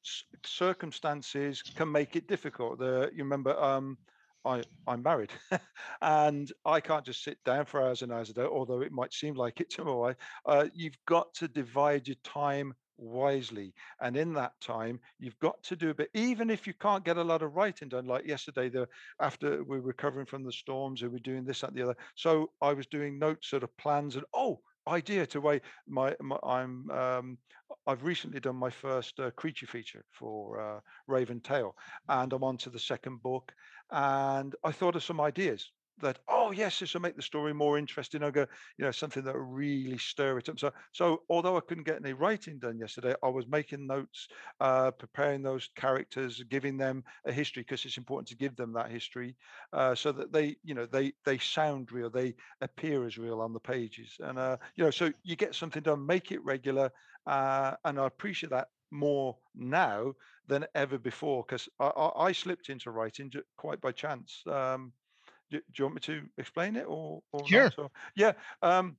circumstances 0.45 1.63
can 1.63 1.91
make 1.91 2.17
it 2.17 2.29
difficult. 2.29 2.79
The, 2.79 3.11
you 3.15 3.23
remember, 3.25 3.59
um, 3.59 3.97
I, 4.45 4.63
I'm 4.87 5.03
married 5.03 5.31
and 6.03 6.51
I 6.65 6.81
can't 6.81 7.05
just 7.05 7.23
sit 7.23 7.43
down 7.45 7.65
for 7.65 7.83
hours 7.83 8.03
and 8.03 8.13
hours 8.13 8.31
a 8.31 8.35
day, 8.35 8.43
although 8.43 8.83
it 8.83 8.93
might 8.93 9.15
seem 9.15 9.35
like 9.35 9.61
it 9.61 9.71
to 9.71 9.85
my 9.85 9.93
wife. 9.93 10.17
Uh, 10.45 10.67
you've 10.75 10.99
got 11.07 11.33
to 11.35 11.49
divide 11.49 12.09
your 12.09 12.17
time 12.25 12.75
wisely. 12.99 13.73
And 14.01 14.17
in 14.17 14.33
that 14.35 14.61
time, 14.61 15.01
you've 15.19 15.39
got 15.39 15.63
to 15.65 15.77
do 15.77 15.91
a 15.91 15.95
bit, 15.95 16.11
even 16.15 16.51
if 16.51 16.67
you 16.67 16.75
can't 16.75 17.05
get 17.05 17.17
a 17.17 17.23
lot 17.23 17.43
of 17.43 17.55
writing 17.55 17.89
done, 17.89 18.07
like 18.07 18.27
yesterday, 18.27 18.69
the 18.69 18.89
after 19.21 19.63
we 19.63 19.79
were 19.79 19.87
recovering 19.87 20.27
from 20.27 20.45
the 20.45 20.53
storms 20.53 21.03
we're 21.03 21.19
doing 21.19 21.45
this, 21.45 21.61
that, 21.61 21.75
the 21.75 21.83
other. 21.83 21.97
So 22.17 22.51
I 22.61 22.73
was 22.73 22.87
doing 22.87 23.19
notes, 23.19 23.49
sort 23.49 23.63
of 23.63 23.77
plans, 23.77 24.17
and 24.17 24.25
oh, 24.35 24.61
idea 24.87 25.27
to 25.27 25.41
way 25.41 25.61
my, 25.87 26.15
my 26.21 26.37
I'm 26.43 26.91
um, 26.91 27.39
I've 27.87 28.05
recently 28.05 28.41
done 28.41 28.57
my 28.57 28.71
first 28.71 29.19
uh, 29.21 29.31
creature 29.33 29.67
feature 29.67 30.05
for 30.11 30.61
uh, 30.61 30.81
Raven 31.07 31.41
Tale, 31.41 31.75
and 32.09 32.33
I'm 32.33 32.45
on 32.45 32.57
to 32.59 32.71
the 32.71 32.79
second 32.79 33.23
book, 33.23 33.53
and 33.91 34.55
I 34.65 34.73
thought 34.73 34.97
of 34.97 35.05
some 35.05 35.21
ideas 35.21 35.71
that 36.01 36.19
oh 36.29 36.51
yes 36.53 36.79
this 36.79 36.95
will 36.95 37.01
make 37.01 37.17
the 37.17 37.23
story 37.23 37.53
more 37.53 37.79
interesting. 37.79 38.23
I'll 38.23 38.31
go 38.31 38.47
you 38.77 38.85
know 38.85 38.91
something 38.91 39.25
that 39.25 39.39
really 39.39 39.99
stir 39.99 40.39
it 40.39 40.49
up. 40.49 40.59
So 40.59 40.73
so 40.93 41.23
although 41.29 41.57
i 41.57 41.61
couldn't 41.61 41.85
get 41.85 41.97
any 41.97 42.13
writing 42.13 42.59
done 42.59 42.79
yesterday 42.79 43.15
i 43.23 43.29
was 43.29 43.47
making 43.47 43.87
notes 43.87 44.29
uh 44.61 44.91
preparing 44.91 45.43
those 45.43 45.69
characters 45.77 46.43
giving 46.45 46.77
them 46.77 47.05
a 47.25 47.33
history 47.33 47.63
because 47.63 47.85
it's 47.85 47.99
important 47.99 48.29
to 48.29 48.37
give 48.37 48.57
them 48.57 48.73
that 48.73 48.91
history 48.91 49.37
uh, 49.73 49.95
so 49.95 50.13
that 50.13 50.33
they 50.33 50.57
you 50.63 50.75
know 50.75 50.87
they 50.87 51.13
they 51.25 51.39
sound 51.39 51.93
real 51.93 52.11
they 52.11 52.35
appear 52.61 53.07
as 53.07 53.19
real 53.19 53.41
on 53.41 53.53
the 53.53 53.61
pages. 53.61 54.17
And 54.21 54.39
uh 54.39 54.57
you 54.77 54.85
know 54.85 54.91
so 54.91 55.13
you 55.23 55.37
get 55.37 55.55
something 55.55 55.83
done 55.83 56.05
make 56.07 56.33
it 56.33 56.45
regular 56.45 56.91
uh 57.27 57.75
and 57.85 57.99
i 57.99 58.07
appreciate 58.07 58.51
that 58.51 58.69
more 58.91 59.37
now 59.55 60.15
than 60.47 60.65
ever 60.75 60.99
before 60.99 61.45
because 61.47 61.69
I, 61.79 61.87
I, 61.89 62.27
I 62.29 62.33
slipped 62.33 62.71
into 62.71 62.91
writing 62.91 63.31
quite 63.57 63.81
by 63.81 63.93
chance 63.93 64.43
um 64.47 64.93
do, 65.51 65.61
you 65.77 65.85
want 65.85 65.95
me 65.97 66.01
to 66.03 66.29
explain 66.39 66.77
it 66.77 66.87
or 66.87 67.23
or 67.33 67.51
Sure. 67.51 67.71
so 67.71 67.91
yeah 68.17 68.33
um 68.63 68.99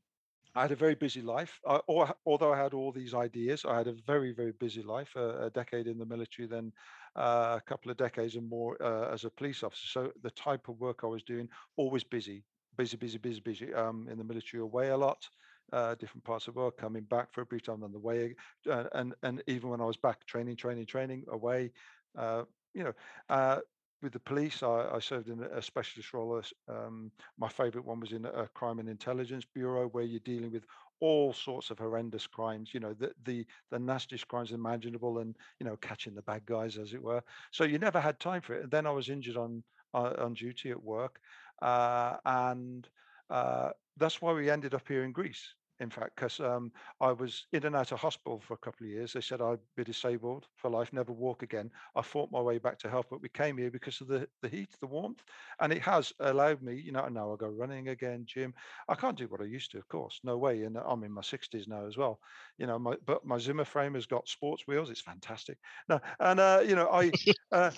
I 0.55 0.63
had 0.63 0.71
a 0.71 0.75
very 0.75 0.95
busy 0.95 1.21
life. 1.21 1.59
Uh, 1.65 1.79
or, 1.87 2.15
although 2.25 2.53
I 2.53 2.57
had 2.57 2.73
all 2.73 2.91
these 2.91 3.13
ideas, 3.13 3.65
I 3.65 3.77
had 3.77 3.87
a 3.87 3.93
very, 3.93 4.31
very 4.33 4.51
busy 4.51 4.81
life. 4.81 5.15
Uh, 5.15 5.45
a 5.45 5.49
decade 5.49 5.87
in 5.87 5.97
the 5.99 6.05
military, 6.05 6.47
then 6.47 6.73
uh, 7.15 7.59
a 7.59 7.63
couple 7.65 7.91
of 7.91 7.97
decades 7.97 8.35
and 8.35 8.49
more 8.49 8.81
uh, 8.81 9.13
as 9.13 9.25
a 9.25 9.29
police 9.29 9.63
officer. 9.63 9.87
So 9.87 10.11
the 10.21 10.31
type 10.31 10.67
of 10.67 10.79
work 10.79 11.01
I 11.03 11.07
was 11.07 11.23
doing, 11.23 11.49
always 11.77 12.03
busy, 12.03 12.45
busy, 12.75 12.97
busy, 12.97 13.17
busy, 13.19 13.39
busy. 13.41 13.73
Um, 13.73 14.07
in 14.09 14.17
the 14.17 14.23
military, 14.23 14.61
away 14.61 14.89
a 14.89 14.97
lot, 14.97 15.29
uh, 15.71 15.95
different 15.95 16.23
parts 16.23 16.47
of 16.47 16.55
the 16.55 16.59
world. 16.59 16.77
Coming 16.77 17.03
back 17.03 17.31
for 17.33 17.41
a 17.41 17.45
brief 17.45 17.63
time 17.63 17.83
on 17.83 17.91
the 17.91 17.99
way, 17.99 18.35
uh, 18.67 18.85
and 18.93 19.13
and 19.23 19.43
even 19.47 19.69
when 19.69 19.81
I 19.81 19.85
was 19.85 19.97
back, 19.97 20.25
training, 20.25 20.55
training, 20.57 20.87
training, 20.87 21.25
away. 21.29 21.71
Uh, 22.17 22.45
you 22.73 22.83
know, 22.83 22.93
uh, 23.29 23.59
with 24.01 24.13
the 24.13 24.19
police, 24.19 24.63
I, 24.63 24.89
I 24.93 24.99
served 24.99 25.29
in 25.29 25.43
a 25.43 25.61
specialist 25.61 26.13
role 26.13 26.41
um, 26.67 27.11
my 27.37 27.49
favorite 27.49 27.85
one 27.85 27.99
was 27.99 28.11
in 28.11 28.25
a 28.25 28.47
crime 28.47 28.79
and 28.79 28.89
intelligence 28.89 29.45
bureau 29.45 29.87
where 29.87 30.03
you're 30.03 30.19
dealing 30.21 30.51
with 30.51 30.65
all 31.01 31.33
sorts 31.33 31.69
of 31.69 31.79
horrendous 31.79 32.27
crimes 32.27 32.73
you 32.73 32.79
know 32.79 32.93
the 32.93 33.11
the 33.23 33.45
the 33.71 33.79
nastiest 33.79 34.27
crimes 34.27 34.51
imaginable 34.51 35.19
and 35.19 35.37
you 35.59 35.65
know 35.65 35.77
catching 35.77 36.13
the 36.13 36.21
bad 36.23 36.45
guys 36.45 36.77
as 36.77 36.93
it 36.93 37.01
were. 37.01 37.21
So 37.51 37.63
you 37.63 37.79
never 37.79 37.99
had 37.99 38.19
time 38.19 38.41
for 38.41 38.53
it. 38.55 38.63
And 38.63 38.71
then 38.71 38.85
i 38.85 38.91
was 38.91 39.09
injured 39.09 39.37
on 39.37 39.63
uh, 39.93 40.13
on 40.17 40.33
duty 40.33 40.71
at 40.71 40.83
work 40.83 41.19
uh, 41.61 42.17
and 42.25 42.87
uh, 43.29 43.69
that's 43.97 44.21
why 44.21 44.33
we 44.33 44.49
ended 44.49 44.73
up 44.73 44.87
here 44.87 45.03
in 45.03 45.11
greece 45.11 45.55
in 45.79 45.89
fact 45.89 46.15
because 46.15 46.39
um, 46.39 46.71
i 47.01 47.11
was 47.11 47.45
in 47.53 47.65
and 47.65 47.75
out 47.75 47.91
of 47.91 47.99
hospital 47.99 48.39
for 48.39 48.53
a 48.53 48.57
couple 48.57 48.85
of 48.85 48.91
years 48.91 49.13
they 49.13 49.21
said 49.21 49.41
i'd 49.41 49.59
be 49.75 49.83
disabled 49.83 50.47
for 50.55 50.69
life 50.69 50.91
never 50.93 51.11
walk 51.11 51.43
again 51.43 51.69
i 51.95 52.01
fought 52.01 52.31
my 52.31 52.41
way 52.41 52.57
back 52.57 52.77
to 52.77 52.89
health 52.89 53.07
but 53.09 53.21
we 53.21 53.29
came 53.29 53.57
here 53.57 53.71
because 53.71 54.01
of 54.01 54.07
the 54.07 54.27
the 54.41 54.49
heat 54.49 54.69
the 54.81 54.87
warmth 54.87 55.23
and 55.59 55.71
it 55.73 55.81
has 55.81 56.13
allowed 56.19 56.61
me, 56.61 56.75
you 56.75 56.91
know, 56.91 57.03
and 57.03 57.13
now 57.15 57.31
I 57.33 57.35
go 57.37 57.47
running 57.47 57.89
again, 57.89 58.23
gym. 58.25 58.53
I 58.87 58.95
can't 58.95 59.17
do 59.17 59.27
what 59.27 59.41
I 59.41 59.45
used 59.45 59.71
to, 59.71 59.77
of 59.77 59.87
course, 59.87 60.19
no 60.23 60.37
way. 60.37 60.63
And 60.63 60.77
I'm 60.77 61.03
in 61.03 61.11
my 61.11 61.21
60s 61.21 61.67
now 61.67 61.85
as 61.85 61.97
well, 61.97 62.19
you 62.57 62.67
know. 62.67 62.79
My 62.79 62.95
but 63.05 63.25
my 63.25 63.37
Zimmer 63.37 63.65
frame 63.65 63.93
has 63.95 64.05
got 64.05 64.27
sports 64.27 64.63
wheels. 64.67 64.89
It's 64.89 65.01
fantastic. 65.01 65.57
No, 65.87 65.99
and 66.19 66.39
uh, 66.39 66.63
you 66.65 66.75
know, 66.75 66.89
I, 66.91 67.11
uh, 67.51 67.71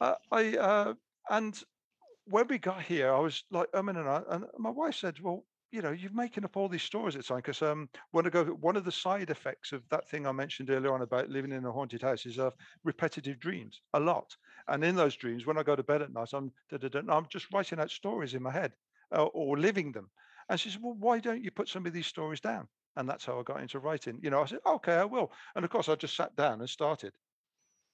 uh, 0.00 0.14
I, 0.30 0.56
uh, 0.56 0.94
and 1.30 1.60
when 2.26 2.48
we 2.48 2.58
got 2.58 2.82
here, 2.82 3.12
I 3.12 3.18
was 3.20 3.44
like, 3.50 3.68
um, 3.74 3.88
and 3.88 3.98
I, 3.98 4.22
and 4.30 4.44
my 4.58 4.70
wife 4.70 4.96
said, 4.96 5.20
well. 5.20 5.44
You 5.74 5.82
know, 5.82 5.90
you're 5.90 6.12
making 6.12 6.44
up 6.44 6.56
all 6.56 6.68
these 6.68 6.84
stories 6.84 7.16
the 7.16 7.22
time 7.24 7.38
because 7.38 7.60
um, 7.60 7.88
I 8.14 8.28
go, 8.30 8.44
one 8.44 8.76
of 8.76 8.84
the 8.84 8.92
side 8.92 9.28
effects 9.28 9.72
of 9.72 9.82
that 9.88 10.08
thing 10.08 10.24
I 10.24 10.30
mentioned 10.30 10.70
earlier 10.70 10.94
on 10.94 11.02
about 11.02 11.30
living 11.30 11.50
in 11.50 11.64
a 11.64 11.72
haunted 11.72 12.00
house 12.00 12.26
is 12.26 12.38
uh, 12.38 12.52
repetitive 12.84 13.40
dreams 13.40 13.82
a 13.92 13.98
lot. 13.98 14.36
And 14.68 14.84
in 14.84 14.94
those 14.94 15.16
dreams, 15.16 15.46
when 15.46 15.58
I 15.58 15.64
go 15.64 15.74
to 15.74 15.82
bed 15.82 16.00
at 16.00 16.12
night, 16.12 16.32
I'm 16.32 16.52
da-da-da, 16.70 17.00
I'm 17.12 17.26
just 17.28 17.52
writing 17.52 17.80
out 17.80 17.90
stories 17.90 18.34
in 18.34 18.42
my 18.44 18.52
head 18.52 18.76
uh, 19.10 19.24
or 19.24 19.58
living 19.58 19.90
them. 19.90 20.12
And 20.48 20.60
she 20.60 20.70
said, 20.70 20.80
"Well, 20.80 20.94
why 20.94 21.18
don't 21.18 21.42
you 21.42 21.50
put 21.50 21.68
some 21.68 21.86
of 21.86 21.92
these 21.92 22.06
stories 22.06 22.40
down?" 22.40 22.68
And 22.94 23.08
that's 23.08 23.24
how 23.24 23.40
I 23.40 23.42
got 23.42 23.60
into 23.60 23.80
writing. 23.80 24.20
You 24.22 24.30
know, 24.30 24.42
I 24.42 24.46
said, 24.46 24.60
"Okay, 24.64 24.94
I 24.94 25.04
will." 25.06 25.32
And 25.56 25.64
of 25.64 25.72
course, 25.72 25.88
I 25.88 25.96
just 25.96 26.14
sat 26.14 26.36
down 26.36 26.60
and 26.60 26.70
started. 26.70 27.14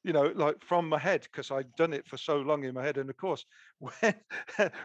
You 0.03 0.13
know, 0.15 0.27
like 0.35 0.63
from 0.65 0.89
my 0.89 0.99
head 0.99 1.23
because 1.23 1.51
I'd 1.51 1.75
done 1.75 1.93
it 1.93 2.07
for 2.09 2.17
so 2.17 2.39
long 2.41 2.65
in 2.65 2.75
my 2.75 2.83
head. 2.83 2.97
And 2.97 3.11
of 3.11 3.17
course, 3.19 3.45
when, 3.79 4.15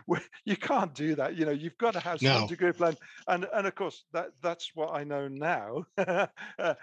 when 0.06 0.22
you 0.44 0.58
can't 0.58 0.94
do 0.94 1.16
that, 1.16 1.36
you 1.36 1.46
know, 1.46 1.52
you've 1.52 1.78
got 1.78 1.92
to 1.92 2.02
have 2.02 2.22
some 2.22 2.44
No. 2.44 2.48
degree 2.48 2.70
of 2.70 2.78
plan. 2.78 2.98
And 3.28 3.46
and 3.54 3.68
of 3.68 3.76
course, 3.76 4.06
that 4.14 4.32
that's 4.42 4.72
what 4.76 4.94
I 4.94 5.04
know 5.04 5.28
now. 5.28 5.86
uh, 5.98 6.28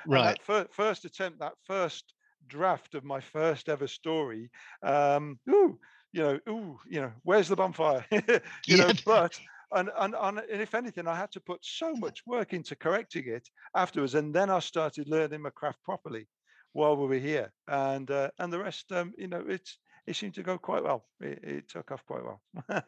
Right. 0.05 0.39
that 0.39 0.43
fir- 0.43 0.69
first 0.73 1.05
attempt, 1.05 1.41
that 1.41 1.55
first 1.65 2.15
draft 2.47 2.95
of 2.95 3.05
my 3.05 3.21
first 3.21 3.69
ever 3.69 3.87
story 3.87 4.51
um 4.83 5.39
ooh 5.49 5.79
you 6.13 6.21
know 6.21 6.41
ooh 6.49 6.77
you 6.89 7.01
know 7.01 7.13
where's 7.23 7.47
the 7.47 7.55
bonfire 7.55 8.05
you 8.67 8.77
know 8.77 8.93
but 9.05 9.39
and, 9.75 9.91
and 9.97 10.15
and 10.15 10.39
if 10.51 10.75
anything, 10.75 11.09
I 11.09 11.17
had 11.17 11.33
to 11.33 11.41
put 11.41 11.65
so 11.65 11.97
much 11.97 12.21
work 12.27 12.53
into 12.53 12.77
correcting 12.77 13.27
it 13.27 13.49
afterwards, 13.75 14.15
and 14.15 14.35
then 14.35 14.51
I 14.51 14.59
started 14.59 15.09
learning 15.09 15.41
my 15.41 15.49
craft 15.51 15.83
properly 15.83 16.29
while 16.73 16.97
we 16.97 17.07
were 17.07 17.15
here, 17.15 17.53
and 17.69 18.11
uh, 18.11 18.31
and 18.39 18.53
the 18.53 18.59
rest, 18.59 18.91
um, 18.93 19.13
you 19.17 19.29
know, 19.29 19.45
it's 19.47 19.79
it 20.07 20.17
seemed 20.17 20.35
to 20.35 20.43
go 20.43 20.59
quite 20.59 20.83
well. 20.83 21.05
It, 21.21 21.41
it 21.43 21.69
took 21.69 21.91
off 21.91 22.05
quite 22.07 22.23
well. 22.25 22.41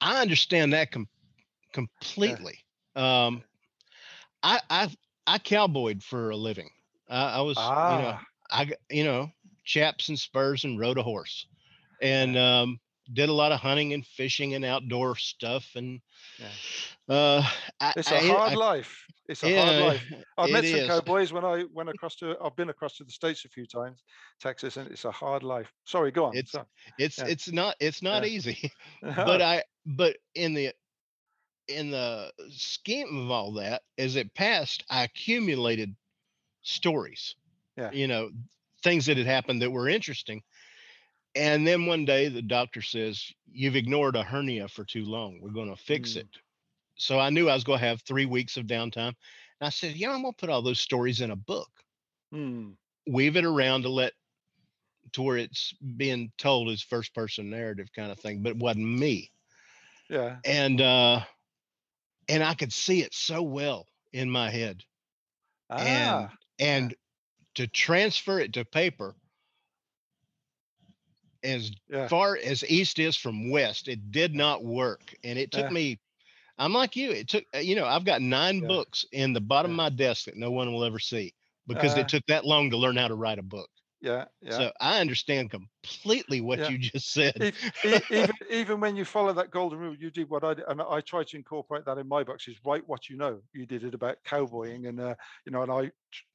I 0.00 0.20
understand 0.20 0.72
that 0.72 0.90
com- 0.90 1.08
completely. 1.72 2.58
Yeah. 2.96 3.26
Um, 3.26 3.42
I 4.42 4.60
I 4.70 4.90
I 5.26 5.38
cowboyed 5.38 6.02
for 6.02 6.30
a 6.30 6.36
living. 6.36 6.70
I, 7.08 7.38
I 7.38 7.40
was 7.42 7.56
ah. 7.58 7.96
you 7.96 8.02
know 8.02 8.18
I 8.50 8.72
you 8.90 9.04
know 9.04 9.30
chaps 9.64 10.08
and 10.08 10.18
spurs 10.18 10.64
and 10.64 10.78
rode 10.78 10.98
a 10.98 11.02
horse, 11.02 11.46
and 12.00 12.36
um, 12.36 12.80
did 13.12 13.28
a 13.28 13.32
lot 13.32 13.52
of 13.52 13.60
hunting 13.60 13.92
and 13.92 14.06
fishing 14.06 14.54
and 14.54 14.64
outdoor 14.64 15.16
stuff 15.16 15.68
and 15.74 16.00
yeah. 16.38 17.14
uh 17.14 17.44
it's 17.96 18.10
a 18.10 18.18
hard 18.32 18.52
I, 18.52 18.54
life 18.54 19.04
it's 19.28 19.42
a 19.42 19.50
yeah, 19.50 19.64
hard 19.64 19.82
life 19.82 20.12
i've 20.38 20.50
met 20.50 20.64
some 20.64 20.80
is. 20.80 20.86
cowboys 20.86 21.32
when 21.32 21.44
i 21.44 21.64
went 21.72 21.88
across 21.88 22.16
to 22.16 22.36
i've 22.42 22.56
been 22.56 22.70
across 22.70 22.96
to 22.96 23.04
the 23.04 23.10
states 23.10 23.44
a 23.44 23.48
few 23.48 23.66
times 23.66 24.02
texas 24.40 24.76
and 24.76 24.90
it's 24.90 25.04
a 25.04 25.10
hard 25.10 25.42
life 25.42 25.72
sorry 25.84 26.10
go 26.10 26.26
on 26.26 26.36
it's 26.36 26.54
it's 26.98 27.18
yeah. 27.18 27.26
it's 27.26 27.50
not 27.50 27.74
it's 27.80 28.02
not 28.02 28.26
easy 28.26 28.70
but 29.02 29.42
i 29.42 29.62
but 29.84 30.16
in 30.34 30.54
the 30.54 30.72
in 31.68 31.90
the 31.90 32.30
scheme 32.50 33.16
of 33.16 33.30
all 33.30 33.52
that 33.52 33.82
as 33.98 34.16
it 34.16 34.34
passed 34.34 34.84
i 34.90 35.04
accumulated 35.04 35.94
stories 36.62 37.36
yeah 37.76 37.90
you 37.92 38.06
know 38.06 38.30
things 38.82 39.06
that 39.06 39.16
had 39.16 39.26
happened 39.26 39.62
that 39.62 39.70
were 39.70 39.88
interesting 39.88 40.42
and 41.34 41.66
then 41.66 41.86
one 41.86 42.04
day 42.04 42.28
the 42.28 42.42
doctor 42.42 42.82
says, 42.82 43.32
You've 43.50 43.76
ignored 43.76 44.16
a 44.16 44.22
hernia 44.22 44.68
for 44.68 44.84
too 44.84 45.04
long. 45.04 45.38
We're 45.40 45.50
going 45.50 45.74
to 45.74 45.82
fix 45.82 46.12
mm. 46.12 46.18
it. 46.18 46.28
So 46.96 47.18
I 47.18 47.30
knew 47.30 47.48
I 47.48 47.54
was 47.54 47.64
going 47.64 47.80
to 47.80 47.86
have 47.86 48.02
three 48.02 48.26
weeks 48.26 48.56
of 48.56 48.66
downtime. 48.66 49.08
And 49.08 49.66
I 49.66 49.70
said, 49.70 49.94
Yeah, 49.94 50.12
I'm 50.12 50.22
going 50.22 50.34
to 50.34 50.38
put 50.38 50.50
all 50.50 50.62
those 50.62 50.80
stories 50.80 51.20
in 51.20 51.30
a 51.30 51.36
book, 51.36 51.70
mm. 52.34 52.74
weave 53.06 53.36
it 53.36 53.44
around 53.44 53.82
to 53.82 53.88
let 53.88 54.12
to 55.12 55.22
where 55.22 55.36
it's 55.36 55.74
being 55.96 56.32
told 56.38 56.70
as 56.70 56.80
first 56.82 57.14
person 57.14 57.50
narrative 57.50 57.88
kind 57.94 58.10
of 58.10 58.18
thing, 58.18 58.42
but 58.42 58.50
it 58.50 58.58
wasn't 58.58 58.86
me. 58.86 59.30
Yeah. 60.08 60.36
And, 60.44 60.80
uh, 60.80 61.20
and 62.28 62.42
I 62.42 62.54
could 62.54 62.72
see 62.72 63.02
it 63.02 63.12
so 63.12 63.42
well 63.42 63.86
in 64.12 64.30
my 64.30 64.48
head. 64.48 64.82
Ah, 65.68 65.76
and, 65.78 66.28
and 66.58 66.94
to 67.56 67.66
transfer 67.66 68.40
it 68.40 68.54
to 68.54 68.64
paper 68.64 69.14
as 71.44 71.72
yeah. 71.88 72.08
far 72.08 72.38
as 72.44 72.64
east 72.68 72.98
is 72.98 73.16
from 73.16 73.50
west 73.50 73.88
it 73.88 74.10
did 74.10 74.34
not 74.34 74.64
work 74.64 75.14
and 75.24 75.38
it 75.38 75.50
took 75.50 75.64
yeah. 75.64 75.70
me 75.70 75.98
i'm 76.58 76.72
like 76.72 76.96
you 76.96 77.10
it 77.10 77.28
took 77.28 77.44
uh, 77.54 77.58
you 77.58 77.74
know 77.74 77.86
i've 77.86 78.04
got 78.04 78.22
nine 78.22 78.60
yeah. 78.60 78.68
books 78.68 79.04
in 79.12 79.32
the 79.32 79.40
bottom 79.40 79.72
of 79.72 79.76
my 79.76 79.88
desk 79.88 80.26
that 80.26 80.36
no 80.36 80.50
one 80.50 80.72
will 80.72 80.84
ever 80.84 80.98
see 80.98 81.32
because 81.66 81.96
uh, 81.96 82.00
it 82.00 82.08
took 82.08 82.24
that 82.26 82.44
long 82.44 82.70
to 82.70 82.76
learn 82.76 82.96
how 82.96 83.08
to 83.08 83.14
write 83.14 83.38
a 83.38 83.42
book 83.42 83.68
yeah, 84.02 84.24
yeah. 84.42 84.50
So 84.58 84.72
I 84.80 85.00
understand 85.00 85.50
completely 85.82 86.40
what 86.40 86.58
yeah. 86.58 86.68
you 86.68 86.78
just 86.78 87.12
said. 87.12 87.54
Even 88.10 88.34
even 88.50 88.80
when 88.80 88.96
you 88.96 89.04
follow 89.04 89.32
that 89.32 89.50
golden 89.50 89.78
rule, 89.78 89.94
you 89.94 90.10
did 90.10 90.28
what 90.30 90.44
I 90.44 90.54
did, 90.54 90.64
and 90.68 90.80
I 90.82 91.00
try 91.00 91.24
to 91.24 91.36
incorporate 91.36 91.84
that 91.86 91.98
in 91.98 92.08
my 92.08 92.22
books. 92.22 92.48
Is 92.48 92.56
write 92.64 92.86
what 92.86 93.08
you 93.08 93.16
know. 93.16 93.40
You 93.52 93.66
did 93.66 93.84
it 93.84 93.94
about 93.94 94.16
cowboying, 94.24 94.86
and 94.86 95.00
uh, 95.00 95.14
you 95.44 95.52
know, 95.52 95.62
and 95.62 95.72
I 95.72 95.90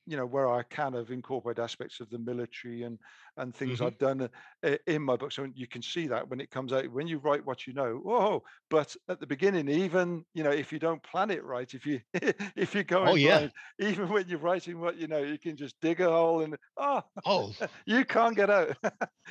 you 0.06 0.16
know 0.18 0.26
where 0.26 0.50
I 0.50 0.64
kind 0.64 0.96
of 0.96 1.12
incorporate 1.12 1.60
aspects 1.60 2.00
of 2.00 2.10
the 2.10 2.18
military 2.18 2.84
and 2.84 2.98
and 3.38 3.54
things 3.54 3.76
mm-hmm. 3.76 3.86
I've 3.86 3.98
done 4.00 4.30
uh, 4.64 4.76
in 4.88 5.04
my 5.04 5.16
books. 5.16 5.36
So 5.36 5.48
you 5.54 5.68
can 5.68 5.82
see 5.82 6.08
that 6.08 6.28
when 6.28 6.40
it 6.42 6.50
comes 6.50 6.74
out, 6.74 6.92
when 6.92 7.08
you 7.08 7.20
write 7.20 7.46
what 7.46 7.68
you 7.68 7.74
know. 7.74 8.02
Whoa! 8.04 8.44
But 8.70 8.96
at 9.10 9.20
the 9.20 9.28
beginning, 9.28 9.70
even 9.70 10.26
you 10.34 10.44
know, 10.44 10.52
if 10.52 10.72
you 10.72 10.80
don't 10.80 11.04
plan 11.04 11.30
it 11.30 11.44
right, 11.44 11.72
if 11.74 11.86
you 11.86 12.00
if 12.14 12.74
you 12.74 12.84
go, 12.84 13.06
oh 13.06 13.16
yeah, 13.16 13.38
blind, 13.38 13.52
even 13.80 14.10
when 14.10 14.28
you're 14.28 14.40
writing 14.40 14.80
what 14.80 14.98
you 14.98 15.08
know, 15.08 15.20
you 15.20 15.38
can 15.38 15.56
just 15.56 15.80
dig 15.82 16.02
a 16.02 16.10
hole 16.10 16.42
and 16.42 16.58
oh, 16.78 17.02
oh, 17.26 17.54
you 17.86 18.06
can't 18.06 18.36
get 18.36 18.50
out. 18.50 18.76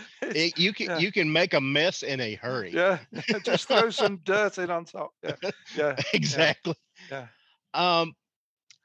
it, 0.23 0.59
you 0.59 0.73
can 0.73 0.87
yeah. 0.87 0.99
you 0.99 1.13
can 1.13 1.33
make 1.33 1.55
a 1.55 1.61
mess 1.61 2.03
in 2.03 2.21
a 2.21 2.35
hurry. 2.35 2.73
Yeah, 2.73 2.99
just 3.45 3.69
throw 3.69 3.91
some 3.91 4.19
dirt 4.25 4.59
in 4.59 4.71
on 4.71 4.85
top. 4.85 5.13
Yeah, 5.23 5.51
yeah, 5.77 5.97
exactly. 6.13 6.75
Yeah. 7.11 7.27
Um, 7.75 8.15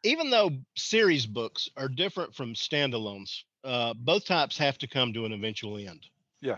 even 0.03 0.29
though 0.29 0.51
series 0.75 1.25
books 1.25 1.69
are 1.77 1.87
different 1.87 2.35
from 2.35 2.53
standalones, 2.53 3.43
uh, 3.63 3.93
both 3.93 4.25
types 4.25 4.57
have 4.57 4.77
to 4.79 4.87
come 4.87 5.13
to 5.13 5.25
an 5.25 5.33
eventual 5.33 5.77
end. 5.77 6.07
Yeah. 6.41 6.57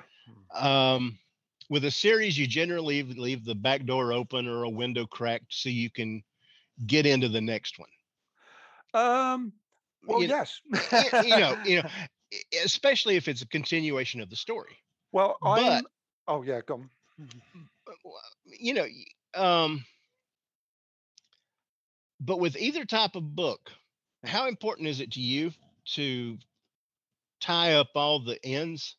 Um, 0.53 1.19
with 1.69 1.85
a 1.85 1.91
series, 1.91 2.37
you 2.37 2.47
generally 2.47 3.03
leave, 3.03 3.17
leave 3.17 3.45
the 3.45 3.55
back 3.55 3.85
door 3.85 4.13
open 4.13 4.47
or 4.47 4.63
a 4.63 4.69
window 4.69 5.05
cracked 5.05 5.47
so 5.49 5.69
you 5.69 5.89
can 5.89 6.23
get 6.87 7.05
into 7.05 7.29
the 7.29 7.41
next 7.41 7.79
one. 7.79 7.89
Um. 8.93 9.53
Well, 10.05 10.21
you 10.21 10.27
yes. 10.27 10.59
Know, 10.71 11.21
you 11.21 11.39
know, 11.39 11.57
you 11.65 11.81
know, 11.81 11.89
especially 12.63 13.15
if 13.15 13.27
it's 13.27 13.41
a 13.41 13.47
continuation 13.47 14.21
of 14.21 14.29
the 14.29 14.35
story. 14.35 14.77
Well, 15.11 15.37
I. 15.43 15.81
Oh 16.27 16.43
yeah, 16.43 16.61
come. 16.61 16.89
You 18.45 18.73
know, 18.73 18.87
um, 19.35 19.85
but 22.19 22.39
with 22.39 22.55
either 22.57 22.85
type 22.85 23.15
of 23.15 23.35
book, 23.35 23.71
how 24.23 24.47
important 24.47 24.87
is 24.87 24.99
it 24.99 25.11
to 25.11 25.21
you 25.21 25.51
to 25.93 26.37
tie 27.41 27.73
up 27.73 27.89
all 27.95 28.19
the 28.19 28.43
ends 28.45 28.95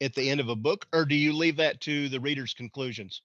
at 0.00 0.14
the 0.14 0.28
end 0.28 0.40
of 0.40 0.48
a 0.48 0.56
book, 0.56 0.86
or 0.92 1.04
do 1.04 1.14
you 1.14 1.32
leave 1.32 1.56
that 1.56 1.80
to 1.82 2.08
the 2.08 2.20
reader's 2.20 2.54
conclusions? 2.54 3.22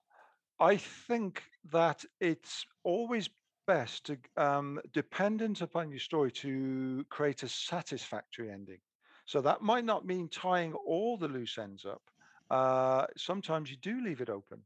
I 0.60 0.78
think 0.78 1.44
that 1.72 2.06
it's 2.20 2.66
always 2.84 3.30
best 3.66 4.06
to, 4.06 4.18
um, 4.38 4.80
dependent 4.94 5.62
upon 5.62 5.90
your 5.90 6.00
story, 6.00 6.32
to 6.32 7.06
create 7.10 7.44
a 7.44 7.50
satisfactory 7.50 8.52
ending. 8.52 8.80
So 9.26 9.42
that 9.42 9.62
might 9.62 9.86
not 9.86 10.06
mean 10.06 10.28
tying 10.30 10.74
all 10.74 11.18
the 11.18 11.28
loose 11.28 11.58
ends 11.58 11.86
up. 11.86 12.02
Uh, 12.50 13.06
sometimes 13.18 13.72
you 13.72 13.78
do 13.78 14.04
leave 14.04 14.22
it 14.22 14.30
open. 14.30 14.60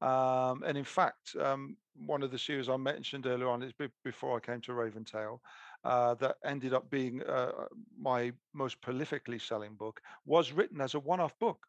Um, 0.00 0.62
and 0.66 0.76
in 0.76 0.84
fact, 0.84 1.36
um, 1.40 1.76
one 2.06 2.22
of 2.22 2.30
the 2.30 2.38
series 2.38 2.68
I 2.68 2.76
mentioned 2.76 3.26
earlier 3.26 3.48
on 3.48 3.62
is 3.62 3.72
before 4.04 4.36
I 4.36 4.40
came 4.40 4.60
to 4.62 4.72
Raventail, 4.72 5.38
uh, 5.84 6.14
that 6.14 6.36
ended 6.44 6.74
up 6.74 6.90
being 6.90 7.22
uh, 7.22 7.52
my 7.98 8.32
most 8.52 8.80
prolifically 8.80 9.40
selling 9.40 9.74
book, 9.74 10.00
was 10.26 10.52
written 10.52 10.80
as 10.80 10.94
a 10.94 11.00
one-off 11.00 11.38
book. 11.38 11.66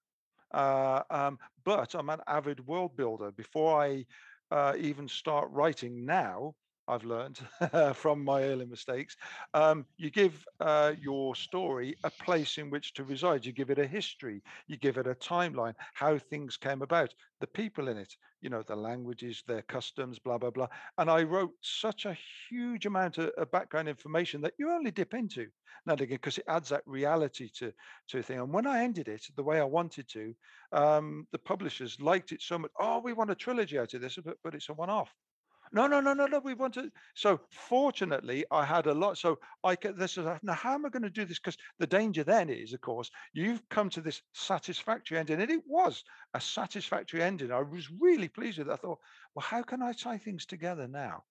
Uh, 0.52 1.02
um, 1.10 1.40
but 1.64 1.96
I'm 1.96 2.10
an 2.10 2.22
avid 2.28 2.66
world 2.66 2.96
builder. 2.96 3.32
Before 3.32 3.82
I 3.82 4.06
uh, 4.52 4.74
even 4.78 5.08
start 5.08 5.50
writing 5.52 6.06
now, 6.06 6.56
I've 6.88 7.04
learned 7.04 7.40
from 7.96 8.24
my 8.24 8.44
early 8.44 8.66
mistakes. 8.66 9.16
Um, 9.54 9.86
you 9.98 10.10
give 10.10 10.46
uh, 10.60 10.94
your 11.00 11.36
story 11.36 11.96
a 12.04 12.12
place 12.12 12.58
in 12.58 12.70
which 12.70 12.94
to 12.94 13.04
reside. 13.04 13.46
You 13.46 13.52
give 13.52 13.70
it 13.70 13.80
a 13.80 13.88
history. 13.88 14.44
You 14.68 14.78
give 14.78 14.98
it 14.98 15.08
a 15.08 15.16
timeline, 15.16 15.74
how 15.94 16.18
things 16.18 16.58
came 16.58 16.82
about, 16.82 17.14
the 17.40 17.48
people 17.48 17.88
in 17.88 17.98
it, 17.98 18.16
you 18.42 18.50
know, 18.50 18.64
the 18.64 18.76
languages, 18.76 19.44
their 19.48 19.64
customs, 19.64 20.20
blah, 20.20 20.38
blah, 20.38 20.52
blah. 20.52 20.68
And 20.98 21.10
I 21.10 21.24
wrote 21.24 21.54
such 21.62 22.06
a 22.06 22.18
huge 22.50 22.86
amount 22.86 23.18
of, 23.18 23.30
of 23.38 23.52
background 23.52 23.90
information 23.90 24.42
that 24.42 24.54
you 24.58 24.72
only 24.72 24.92
dip 24.92 25.14
into 25.14 25.48
now 25.86 25.94
again, 25.94 26.08
because 26.10 26.38
it 26.38 26.46
adds 26.48 26.70
that 26.70 26.84
reality 26.86 27.50
to, 27.58 27.72
to 28.10 28.20
a 28.20 28.24
thing. 28.24 28.40
And 28.40 28.52
when 28.54 28.66
I 28.66 28.84
ended 28.84 29.08
it 29.08 29.26
the 29.36 29.44
way 29.44 29.60
I 29.60 29.66
wanted 29.66 30.08
to, 30.10 30.34
um, 30.72 31.28
the 31.32 31.40
publishers 31.40 32.02
liked 32.02 32.32
it 32.32 32.42
so 32.42 32.58
much. 32.58 32.72
Oh, 32.80 33.00
we 33.00 33.14
want 33.14 33.32
a 33.32 33.36
trilogy 33.36 33.78
out 33.78 33.94
of 33.94 34.02
this, 34.02 34.18
but, 34.24 34.38
but 34.44 34.56
it's 34.56 34.70
a 34.70 34.74
one 34.74 34.90
off. 34.90 35.14
No, 35.76 35.88
no, 35.88 36.00
no, 36.00 36.14
no, 36.14 36.26
no. 36.26 36.40
We 36.40 36.54
want 36.54 36.74
to. 36.76 36.90
So 37.16 37.42
fortunately, 37.52 38.46
I 38.50 38.64
had 38.64 38.88
a 38.88 38.94
lot. 38.94 39.18
So 39.18 39.38
I 39.62 39.76
get 39.76 39.98
this. 39.98 40.18
is 40.18 40.26
Now, 40.42 40.54
how 40.54 40.74
am 40.74 40.86
I 40.86 40.90
going 40.90 41.04
to 41.04 41.10
do 41.10 41.26
this? 41.26 41.38
Because 41.38 41.58
the 41.80 41.86
danger 41.86 42.24
then 42.24 42.50
is, 42.50 42.72
of 42.72 42.80
course, 42.80 43.12
you've 43.34 43.62
come 43.68 43.90
to 43.90 44.00
this 44.00 44.22
satisfactory 44.34 45.18
ending, 45.18 45.42
and 45.42 45.52
it 45.52 45.64
was 45.68 46.02
a 46.34 46.40
satisfactory 46.40 47.22
ending. 47.22 47.52
I 47.52 47.62
was 47.62 47.92
really 48.00 48.30
pleased 48.30 48.58
with 48.58 48.70
it. 48.70 48.72
I 48.72 48.78
thought, 48.78 49.00
well, 49.36 49.46
how 49.46 49.64
can 49.64 49.82
I 49.82 49.92
tie 49.92 50.18
things 50.18 50.46
together 50.46 50.88
now? 50.88 51.24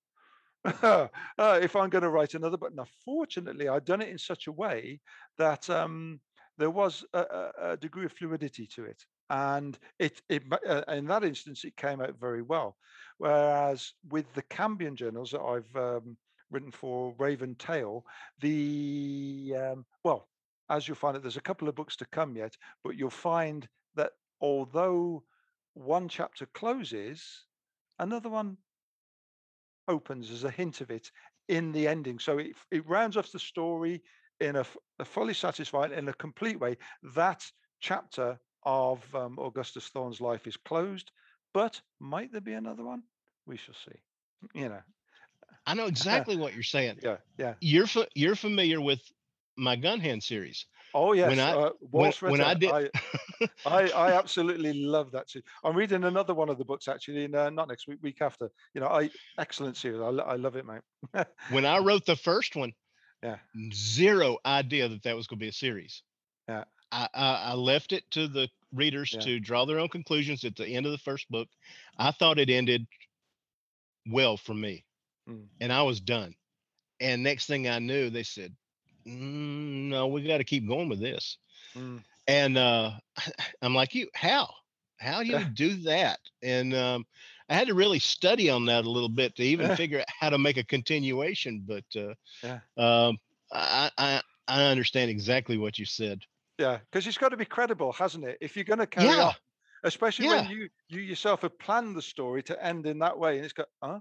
uh, 0.83 1.09
if 1.39 1.75
I'm 1.75 1.89
going 1.89 2.03
to 2.03 2.11
write 2.11 2.35
another 2.35 2.59
book. 2.59 2.75
Now, 2.75 2.87
fortunately, 3.03 3.69
I'd 3.69 3.87
done 3.87 4.03
it 4.03 4.11
in 4.11 4.19
such 4.19 4.47
a 4.47 4.53
way 4.53 5.01
that 5.39 5.71
um, 5.71 6.21
there 6.59 6.71
was 6.71 7.03
a, 7.15 7.51
a, 7.63 7.77
degree 7.79 8.05
of 8.05 8.13
fluidity 8.13 8.67
to 8.75 8.85
it 8.85 9.03
and 9.35 9.79
it, 9.99 10.23
it 10.29 10.45
uh, 10.69 10.83
in 10.89 11.07
that 11.07 11.25
instance 11.25 11.65
it 11.65 11.77
came 11.77 12.01
out 12.01 12.15
very 12.21 12.43
well. 12.43 12.77
Whereas 13.19 13.93
with 14.11 14.33
the 14.35 14.43
cambion 14.43 14.97
journals 14.97 15.33
that 15.33 15.41
i've 15.41 15.77
um, 15.77 16.17
written 16.51 16.71
for 16.71 17.15
Raven 17.19 17.57
Tail, 17.57 18.05
the 18.41 19.55
um, 19.59 19.85
well 20.05 20.29
as 20.71 20.87
you'll 20.87 20.97
find 20.97 21.15
that 21.15 21.23
there's 21.23 21.37
a 21.37 21.49
couple 21.49 21.69
of 21.69 21.75
books 21.75 21.97
to 21.97 22.07
come 22.07 22.37
yet 22.37 22.57
but 22.83 22.97
you'll 22.97 23.11
find 23.11 23.69
that 23.97 24.13
although 24.41 25.23
one 25.75 26.09
chapter 26.09 26.47
closes 26.55 27.45
another 27.99 28.29
one 28.29 28.57
opens 29.89 30.31
as 30.31 30.45
a 30.45 30.51
hint 30.51 30.81
of 30.81 30.91
it 30.91 31.11
in 31.49 31.73
the 31.73 31.87
ending. 31.87 32.19
So 32.19 32.39
it, 32.39 32.53
it 32.71 32.89
rounds 32.89 33.17
off 33.17 33.33
the 33.33 33.39
story 33.39 34.03
in 34.41 34.57
a, 34.57 34.65
a 34.99 35.05
fully 35.05 35.35
satisfied 35.35 35.93
in 35.93 36.09
a 36.09 36.15
complete 36.15 36.59
way. 36.59 36.77
That 37.15 37.45
chapter 37.81 38.39
of 38.65 39.03
um, 39.15 39.39
Augustus 39.39 39.89
Thorne's 39.89 40.21
life 40.21 40.47
is 40.47 40.57
closed, 40.57 41.11
but 41.53 41.81
might 42.01 42.33
there 42.33 42.41
be 42.41 42.55
another 42.55 42.85
one? 42.85 43.03
we 43.47 43.57
shall 43.59 43.75
see. 43.75 43.99
You 44.61 44.71
know. 44.71 44.81
I 45.67 45.75
know 45.75 45.87
exactly 45.95 46.37
what 46.37 46.55
you're 46.55 46.63
saying. 46.63 46.99
Yeah, 47.03 47.17
yeah. 47.39 47.55
You're 47.61 47.87
fa- 47.87 48.09
you're 48.15 48.37
familiar 48.37 48.81
with 48.81 49.01
my 49.57 49.77
gun 49.77 50.01
hand 50.01 50.23
series. 50.23 50.67
Oh 50.95 51.13
yes, 51.13 51.29
When 51.29 51.41
I- 51.41 51.53
uh, 51.53 51.71
when- 51.81 52.13
when 52.21 52.41
I 52.41 52.55
did- 52.55 52.71
I, 52.73 52.89
I, 53.67 53.89
I 53.91 54.13
absolutely 54.13 54.73
love 54.73 55.11
that 55.13 55.29
too. 55.29 55.43
I'm 55.63 55.77
reading 55.77 56.05
another 56.05 56.33
one 56.35 56.49
of 56.49 56.57
the 56.59 56.65
books 56.65 56.89
actually, 56.89 57.25
in, 57.25 57.35
uh, 57.35 57.51
not 57.51 57.69
next 57.69 57.87
week, 57.87 57.99
week 58.03 58.23
after. 58.23 58.51
You 58.75 58.81
know, 58.81 58.89
I 58.89 59.11
excellent 59.39 59.77
series. 59.77 60.01
I, 60.01 60.09
I 60.09 60.37
love 60.37 60.57
it, 60.57 60.65
mate. 60.65 61.27
when 61.51 61.65
I 61.67 61.79
wrote 61.87 62.07
the 62.07 62.17
first 62.17 62.57
one, 62.57 62.73
Yeah. 63.23 63.37
zero 63.73 64.39
idea 64.47 64.89
that 64.89 65.03
that 65.03 65.17
was 65.17 65.27
going 65.27 65.39
to 65.39 65.45
be 65.45 65.49
a 65.49 65.53
series. 65.53 66.03
Yeah. 66.49 66.65
I, 66.95 67.09
I, 67.15 67.35
I 67.51 67.55
left 67.55 67.93
it 67.93 68.11
to 68.13 68.29
the 68.29 68.49
readers 68.73 69.17
Yeah. 69.17 69.29
to 69.29 69.41
draw 69.41 69.67
their 69.67 69.81
own 69.81 69.89
conclusions 69.91 70.45
at 70.45 70.57
the 70.57 70.69
end 70.69 70.87
of 70.87 70.93
the 70.93 70.99
first 70.99 71.31
book. 71.31 71.49
I 71.99 72.13
thought 72.13 72.39
it 72.39 72.51
ended 72.51 72.87
well 74.07 74.37
for 74.37 74.55
me, 74.55 74.85
Mm. 75.27 75.49
and 75.61 75.73
I 75.73 75.83
was 75.83 76.01
done. 76.01 76.35
And 77.01 77.23
next 77.23 77.47
thing 77.47 77.69
I 77.69 77.81
knew, 77.81 78.11
they 78.11 78.25
said, 78.25 78.57
"Mm, 79.07 79.89
"No, 79.91 80.09
we 80.09 80.25
got 80.25 80.39
to 80.39 80.45
keep 80.45 80.69
going 80.69 80.89
with 80.89 81.01
this." 81.01 81.39
Mm. 81.75 82.05
And 82.29 82.59
uh, 82.59 82.99
I'm 83.63 83.75
like, 83.75 83.95
"You 83.95 84.11
how? 84.15 84.53
How 85.01 85.23
do 85.23 85.31
you 85.31 85.45
do 85.47 85.75
that?" 85.85 86.21
And 86.43 86.75
um, 86.75 87.07
I 87.49 87.55
had 87.55 87.69
to 87.69 87.75
really 87.75 88.01
study 88.01 88.51
on 88.51 88.67
that 88.67 88.87
a 88.87 88.91
little 88.91 89.09
bit 89.11 89.37
to 89.37 89.45
even 89.45 89.71
figure 89.71 90.01
out 90.01 90.07
how 90.09 90.31
to 90.31 90.39
make 90.39 90.59
a 90.59 90.65
continuation. 90.65 91.63
But 91.67 91.85
uh, 91.97 92.15
Yeah. 92.43 92.61
um, 92.81 93.19
I, 93.53 93.91
I 93.99 94.23
I 94.49 94.65
understand 94.67 95.11
exactly 95.11 95.59
what 95.59 95.79
you 95.79 95.87
said. 95.87 96.21
Yeah, 96.59 96.79
because 96.79 97.07
it's 97.07 97.19
got 97.19 97.31
to 97.31 97.37
be 97.37 97.45
credible, 97.45 97.93
hasn't 97.93 98.25
it? 98.25 98.39
If 98.41 98.57
you're 98.57 98.65
going 98.65 98.79
to 98.79 98.87
carry 98.87 99.09
Yeah. 99.09 99.29
on, 99.29 99.35
especially 99.83 100.29
when 100.29 100.49
you 100.51 100.69
you 100.89 101.01
yourself 101.01 101.43
have 101.43 101.59
planned 101.59 101.97
the 101.97 102.03
story 102.03 102.43
to 102.45 102.65
end 102.65 102.87
in 102.87 102.99
that 103.01 103.19
way, 103.19 103.37
and 103.37 103.45
it's 103.45 103.53
got 103.55 103.69
huh, 103.83 104.01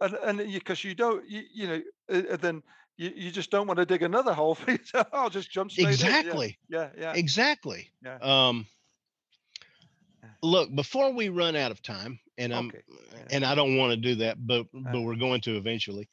and 0.00 0.14
and 0.14 0.52
because 0.52 0.84
you, 0.84 0.94
don't, 0.94 1.28
you, 1.28 1.42
you 1.52 1.66
know, 1.66 1.82
uh, 2.12 2.32
uh, 2.32 2.36
then 2.36 2.62
you, 2.96 3.12
you 3.14 3.30
just 3.30 3.50
don't 3.50 3.66
want 3.66 3.78
to 3.78 3.86
dig 3.86 4.02
another 4.02 4.32
hole 4.32 4.54
for 4.54 4.70
yourself. 4.72 5.08
I'll 5.12 5.30
just 5.30 5.50
jump 5.50 5.70
straight 5.72 6.00
in. 6.00 6.06
Yeah, 6.06 6.20
Exactly. 6.20 6.58
Yeah, 6.68 6.90
yeah, 6.96 7.12
Exactly. 7.14 7.90
Yeah. 8.04 8.18
Um, 8.20 8.66
look, 10.42 10.74
before 10.74 11.12
we 11.12 11.28
run 11.28 11.56
out 11.56 11.70
of 11.72 11.82
time, 11.82 12.20
and 12.38 12.52
I'm 12.54 12.68
Okay. 12.68 12.82
Yeah. 13.12 13.24
and 13.30 13.44
I 13.44 13.54
don't 13.54 13.76
want 13.76 13.90
to 13.92 13.96
do 13.96 14.16
that, 14.16 14.44
but 14.46 14.66
but 14.72 15.00
we're 15.00 15.16
going 15.16 15.40
to 15.42 15.56
eventually. 15.56 16.08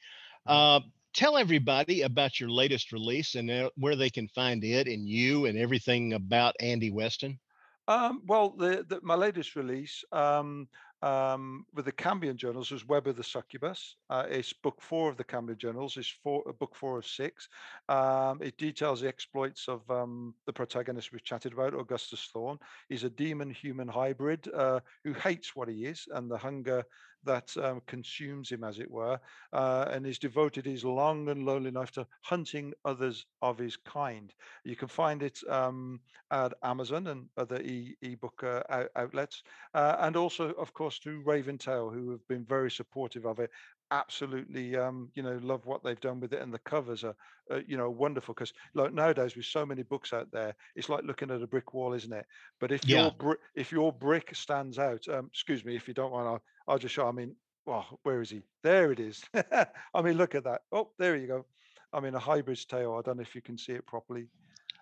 Uh, 0.45 0.80
tell 1.13 1.38
everybody 1.38 2.02
about 2.02 2.39
your 2.39 2.50
latest 2.50 2.91
release 2.91 3.36
and 3.36 3.50
uh, 3.50 3.69
where 3.76 3.95
they 3.95 4.10
can 4.10 4.28
find 4.30 4.63
it 4.63 4.88
and 4.88 5.08
you 5.08 5.45
and 5.45 5.58
everything 5.58 6.13
about 6.13 6.56
Andy 6.60 6.91
Weston. 6.91 7.39
Um, 7.88 8.21
well, 8.26 8.52
the, 8.52 8.86
the 8.88 9.00
my 9.02 9.15
latest 9.15 9.56
release 9.56 10.04
um, 10.12 10.67
um, 11.02 11.65
with 11.74 11.86
the 11.86 11.91
Cambion 11.91 12.36
Journals 12.36 12.71
was 12.71 12.88
Web 12.88 13.08
of 13.08 13.17
the 13.17 13.24
Succubus. 13.24 13.95
Uh, 14.10 14.26
it's 14.30 14.54
book 14.54 14.80
four 14.82 15.10
of 15.10 15.17
the 15.17 15.24
Cambion 15.24 15.58
Journals. 15.58 15.97
It's 15.97 16.13
four, 16.24 16.43
uh, 16.47 16.52
book 16.54 16.76
four 16.76 17.00
of 17.00 17.08
six. 17.08 17.50
Um, 17.89 18.39
it 18.41 18.58
details 18.58 19.02
the 19.02 19.08
exploits 19.08 19.67
of 19.67 19.89
um, 19.89 20.36
the 20.45 20.54
protagonist 20.54 21.12
we've 21.12 21.24
chatted 21.24 21.54
about, 21.54 21.74
Augustus 21.74 22.30
Thorne. 22.32 22.60
He's 22.88 23.04
a 23.04 23.10
demon-human 23.10 23.88
hybrid 23.88 24.47
uh, 24.54 24.80
who 25.04 25.13
hates 25.13 25.56
what 25.56 25.67
he 25.67 25.86
is 25.86 26.08
and 26.13 26.30
the 26.30 26.38
hunger 26.38 26.84
that 27.23 27.55
um, 27.57 27.81
consumes 27.88 28.51
him, 28.51 28.63
as 28.63 28.79
it 28.79 28.89
were, 28.89 29.19
uh, 29.53 29.86
and 29.91 30.05
he's 30.05 30.19
devoted 30.19 30.65
his 30.65 30.84
long 30.84 31.29
and 31.29 31.45
lonely 31.45 31.71
life 31.71 31.91
to 31.91 32.07
hunting 32.23 32.73
others 32.86 33.25
of 33.41 33.57
his 33.57 33.77
kind. 33.77 34.34
You 34.63 34.75
can 34.75 34.88
find 34.88 35.21
it 35.23 35.39
um, 35.49 35.99
at 36.31 36.53
Amazon 36.63 37.07
and 37.07 37.27
other 37.38 37.62
e- 37.62 37.95
ebook 38.01 38.43
uh, 38.43 38.63
out- 38.69 38.89
outlets, 38.95 39.43
uh, 39.73 39.97
and 39.99 40.15
also, 40.15 40.51
of 40.51 40.73
course, 40.73 40.97
through 40.97 41.23
Raven 41.25 41.57
Tail, 41.57 41.89
who 41.89 42.12
have 42.12 42.27
been 42.27 42.45
very 42.45 42.71
supportive 42.71 43.25
of 43.25 43.39
it. 43.39 43.51
Absolutely, 43.93 44.77
um, 44.77 45.12
you 45.15 45.21
know, 45.21 45.38
love 45.39 45.65
what 45.65 45.84
they've 45.84 45.99
done 45.99 46.21
with 46.21 46.32
it, 46.32 46.41
and 46.41 46.54
the 46.54 46.60
covers 46.60 47.04
are, 47.04 47.15
uh, 47.51 47.60
you 47.67 47.75
know, 47.75 47.89
wonderful. 47.91 48.34
Because 48.34 48.54
like 48.73 48.93
nowadays, 48.93 49.36
with 49.36 49.45
so 49.45 49.65
many 49.65 49.84
books 49.84 50.13
out 50.13 50.32
there, 50.32 50.56
it's 50.75 50.88
like 50.88 51.04
looking 51.04 51.30
at 51.30 51.41
a 51.41 51.47
brick 51.47 51.73
wall, 51.73 51.91
isn't 51.91 52.13
it? 52.13 52.25
But 52.58 52.71
if 52.71 52.88
Yeah. 52.88 53.12
your 53.12 53.12
bri- 53.12 53.36
if 53.54 53.69
your 53.73 53.91
brick 53.91 54.34
stands 54.34 54.80
out, 54.80 55.06
um, 55.10 55.25
excuse 55.27 55.65
me, 55.65 55.75
if 55.75 55.89
you 55.89 55.93
don't 55.93 56.12
want 56.13 56.25
I'll, 56.25 56.41
I'll 56.69 56.80
just 56.80 56.95
show. 56.95 57.06
I 57.06 57.12
mean, 57.12 57.36
well, 57.65 57.99
where 58.04 58.21
is 58.21 58.30
he? 58.30 58.43
There 58.63 58.93
it 58.93 59.01
is. 59.01 59.25
I 59.34 60.01
mean, 60.01 60.15
look 60.17 60.36
at 60.36 60.45
that. 60.45 60.62
Oh, 60.71 60.93
there 60.97 61.17
you 61.17 61.27
go. 61.27 61.45
I 61.91 61.99
mean, 61.99 62.15
a 62.15 62.19
hybrid's 62.19 62.65
tail. 62.65 62.93
I 62.93 63.01
don't 63.01 63.17
know 63.17 63.23
if 63.23 63.36
you 63.36 63.41
can 63.41 63.58
see 63.58 63.73
it 63.73 63.86
properly. 63.86 64.30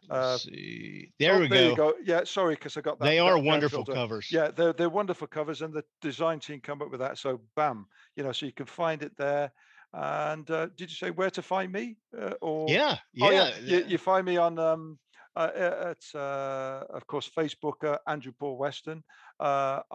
Uh, 0.10 0.38
see. 0.38 1.12
There 1.20 1.36
Oh, 1.36 1.40
we 1.40 1.48
there 1.48 1.70
go. 1.70 1.76
go. 1.76 1.94
Yeah, 2.04 2.24
sorry, 2.24 2.56
because 2.56 2.78
I 2.78 2.82
got 2.82 3.00
that. 3.00 3.06
They 3.06 3.20
are 3.20 3.36
down 3.36 3.46
wonderful 3.46 3.86
filter. 3.86 3.94
covers. 3.94 4.28
Yeah, 4.32 4.52
they're 4.52 4.74
they're 4.74 4.90
wonderful 4.90 5.28
covers, 5.28 5.62
and 5.62 5.74
the 5.74 5.84
design 6.02 6.40
team 6.40 6.62
come 6.62 6.82
up 6.82 6.90
with 6.92 7.00
that. 7.00 7.18
So 7.18 7.42
bam, 7.56 7.88
you 8.16 8.24
know, 8.24 8.32
so 8.32 8.46
you 8.46 8.54
can 8.54 8.66
find 8.66 9.02
it 9.04 9.16
there. 9.18 9.52
And 9.94 10.50
uh, 10.52 10.68
did 10.68 10.90
you 10.92 10.96
say 10.96 11.12
where 11.12 11.32
to 11.32 11.42
find 11.42 11.72
me? 11.72 11.98
Uh, 12.18 12.34
or 12.42 12.70
Yeah. 12.70 12.98
Oh, 13.22 13.32
Yeah. 13.32 13.58
You, 13.60 13.84
you 13.88 13.98
find 13.98 14.26
me 14.26 14.38
on 14.38 14.60
um 14.60 15.00
uh, 15.36 15.52
uh, 15.56 15.94
at 15.96 16.20
uh, 16.20 16.86
of 16.90 17.06
course 17.08 17.30
Facebook 17.30 17.84
uh, 17.84 17.98
Andrew 18.08 18.32
Paul 18.38 18.58
Weston 18.58 19.04
uh, 19.40 19.82
uh, 19.92 19.94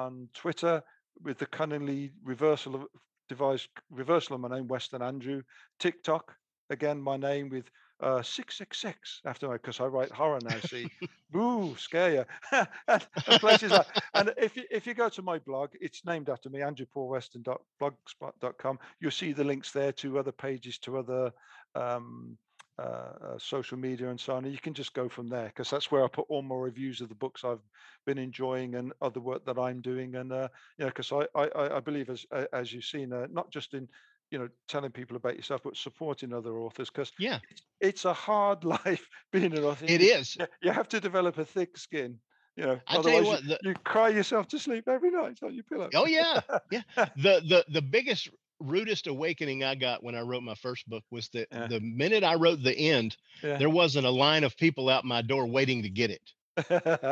on 0.00 0.28
Twitter 0.34 0.82
with 1.22 1.38
the 1.38 1.46
cunningly 1.46 2.12
reversal 2.22 2.74
of 2.76 2.86
device 3.28 3.66
reversal 3.90 4.34
of 4.36 4.40
my 4.40 4.48
name 4.48 4.68
Weston 4.68 5.02
Andrew 5.02 5.42
TikTok 5.80 6.36
again 6.70 7.00
my 7.00 7.16
name 7.16 7.48
with 7.48 7.68
uh 8.00 8.22
666 8.22 9.22
after 9.24 9.48
my, 9.48 9.54
because 9.54 9.80
I 9.80 9.86
write 9.86 10.12
horror 10.12 10.38
now 10.42 10.60
see 10.60 10.88
boo 11.30 11.74
scare 11.78 12.12
you 12.12 12.26
and, 12.88 13.06
and 13.26 13.40
places 13.40 13.72
like 13.72 13.86
and 14.14 14.34
if 14.36 14.54
you 14.56 14.64
if 14.70 14.86
you 14.86 14.94
go 14.94 15.08
to 15.08 15.22
my 15.22 15.38
blog 15.38 15.70
it's 15.80 16.04
named 16.04 16.28
after 16.28 16.50
me 16.50 16.60
andrewpaulweston.blogspot.com 16.60 18.78
you'll 19.00 19.10
see 19.10 19.32
the 19.32 19.44
links 19.44 19.72
there 19.72 19.92
to 19.92 20.18
other 20.18 20.32
pages 20.32 20.76
to 20.78 20.98
other 20.98 21.32
um 21.74 22.36
uh, 22.78 22.82
uh, 22.82 23.38
social 23.38 23.78
media 23.78 24.10
and 24.10 24.20
so 24.20 24.34
on. 24.34 24.44
And 24.44 24.52
you 24.52 24.60
can 24.60 24.74
just 24.74 24.92
go 24.92 25.08
from 25.08 25.30
there 25.30 25.46
because 25.46 25.70
that's 25.70 25.90
where 25.90 26.04
I 26.04 26.08
put 26.08 26.26
all 26.28 26.42
my 26.42 26.56
reviews 26.56 27.00
of 27.00 27.08
the 27.08 27.14
books 27.14 27.42
I've 27.42 27.62
been 28.04 28.18
enjoying 28.18 28.74
and 28.74 28.92
other 29.00 29.18
work 29.18 29.46
that 29.46 29.58
I'm 29.58 29.80
doing. 29.80 30.16
And 30.16 30.30
uh, 30.30 30.48
you 30.76 30.84
know, 30.84 30.92
because 30.94 31.10
I, 31.10 31.26
I 31.34 31.76
I 31.76 31.80
believe 31.80 32.10
as 32.10 32.26
as 32.52 32.74
you've 32.74 32.84
seen, 32.84 33.14
uh, 33.14 33.28
not 33.30 33.50
just 33.50 33.72
in 33.72 33.88
you 34.30 34.38
know 34.38 34.48
telling 34.68 34.90
people 34.90 35.16
about 35.16 35.36
yourself, 35.36 35.62
but 35.64 35.76
supporting 35.76 36.32
other 36.32 36.58
authors 36.58 36.90
because 36.90 37.12
Yeah. 37.18 37.38
it's, 37.80 38.04
a 38.04 38.12
hard 38.12 38.64
life 38.84 39.08
being 39.32 39.56
an 39.56 39.64
author. 39.64 39.84
It 39.88 40.00
You- 40.00 40.14
is. 40.14 40.36
You, 40.62 40.70
have 40.72 40.88
to 40.88 41.00
develop 41.00 41.38
a 41.38 41.44
thick 41.44 41.76
skin. 41.78 42.18
You 42.56 42.64
know, 42.64 42.80
I 42.88 42.94
tell 42.94 43.02
you 43.04 43.10
otherwise 43.18 43.26
what, 43.26 43.44
the, 43.48 43.58
you, 43.68 43.74
cry 43.84 44.08
yourself 44.08 44.48
to 44.48 44.58
sleep 44.58 44.88
every 44.88 45.10
night 45.10 45.38
on 45.42 45.54
your 45.54 45.64
pillow. 45.64 45.90
oh 45.94 46.06
yeah, 46.06 46.40
yeah. 46.70 46.82
The 47.16 47.40
the 47.46 47.64
the 47.68 47.82
biggest 47.82 48.28
rudest 48.58 49.06
awakening 49.06 49.62
I 49.62 49.74
got 49.74 50.02
when 50.02 50.14
I 50.14 50.22
wrote 50.22 50.42
my 50.42 50.54
first 50.54 50.88
book 50.88 51.04
was 51.10 51.28
that 51.34 51.48
Yeah. 51.52 51.66
the 51.66 51.80
minute 51.80 52.24
I 52.24 52.34
wrote 52.36 52.62
the 52.62 52.74
end, 52.74 53.14
Yeah. 53.42 53.58
there 53.58 53.68
wasn't 53.68 54.06
a 54.06 54.10
line 54.10 54.42
of 54.44 54.56
people 54.56 54.88
out 54.88 55.04
my 55.04 55.20
door 55.20 55.46
waiting 55.46 55.82
to 55.82 55.90
get 55.90 56.10
it. 56.10 56.22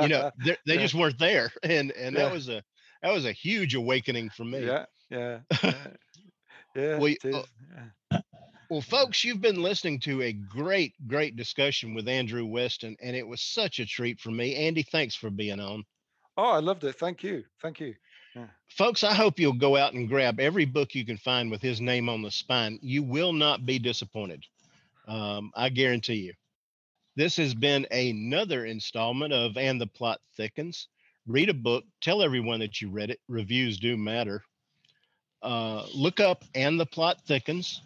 You 0.00 0.08
know, 0.08 0.30
they 0.44 0.56
Yeah. 0.66 0.76
just 0.80 0.94
weren't 0.94 1.18
there, 1.18 1.52
and 1.62 1.92
and 1.92 2.16
that 2.16 2.32
was 2.32 2.48
a 2.48 2.62
that 3.02 3.12
was 3.12 3.26
a 3.26 3.32
huge 3.32 3.74
awakening 3.74 4.30
for 4.30 4.44
me. 4.44 4.64
yeah, 4.64 4.86
yeah, 5.10 5.40
yeah. 5.62 5.74
Yeah 6.74 6.98
y- 6.98 7.16
yeah. 7.22 8.20
Well, 8.70 8.80
folks, 8.80 9.22
you've 9.22 9.42
been 9.42 9.62
listening 9.62 10.00
to 10.00 10.22
a 10.22 10.32
great, 10.32 10.94
great 11.06 11.36
discussion 11.36 11.94
with 11.94 12.08
Andrew 12.08 12.46
Weston, 12.46 12.96
and 13.02 13.14
it 13.14 13.26
was 13.26 13.42
such 13.42 13.78
a 13.78 13.86
treat 13.86 14.18
for 14.18 14.30
me. 14.30 14.56
Andy, 14.56 14.82
thanks 14.82 15.14
for 15.14 15.30
being 15.30 15.60
on. 15.60 15.84
Oh, 16.36 16.50
I 16.50 16.60
loved 16.60 16.82
it. 16.84 16.96
Thank 16.96 17.22
you. 17.22 17.44
Thank 17.60 17.80
you. 17.80 17.94
Folks, 18.68 19.04
I 19.04 19.14
hope 19.14 19.38
you'll 19.38 19.52
go 19.52 19.76
out 19.76 19.92
and 19.92 20.08
grab 20.08 20.40
every 20.40 20.64
book 20.64 20.94
you 20.94 21.06
can 21.06 21.16
find 21.18 21.50
with 21.50 21.62
his 21.62 21.80
name 21.80 22.08
on 22.08 22.22
the 22.22 22.30
spine. 22.30 22.78
You 22.82 23.02
will 23.04 23.32
not 23.32 23.64
be 23.64 23.78
disappointed. 23.78 24.42
Um, 25.06 25.52
I 25.54 25.68
guarantee 25.68 26.14
you. 26.14 26.32
This 27.14 27.36
has 27.36 27.54
been 27.54 27.86
another 27.92 28.64
installment 28.64 29.32
of 29.32 29.56
And 29.56 29.80
the 29.80 29.86
Plot 29.86 30.20
Thickens. 30.36 30.88
Read 31.26 31.48
a 31.48 31.54
book, 31.54 31.84
tell 32.00 32.22
everyone 32.22 32.58
that 32.60 32.80
you 32.80 32.90
read 32.90 33.10
it. 33.10 33.20
Reviews 33.28 33.78
do 33.78 33.96
matter. 33.96 34.42
Uh, 35.44 35.84
look 35.94 36.20
up 36.20 36.42
And 36.54 36.80
the 36.80 36.86
Plot 36.86 37.20
Thickens 37.26 37.82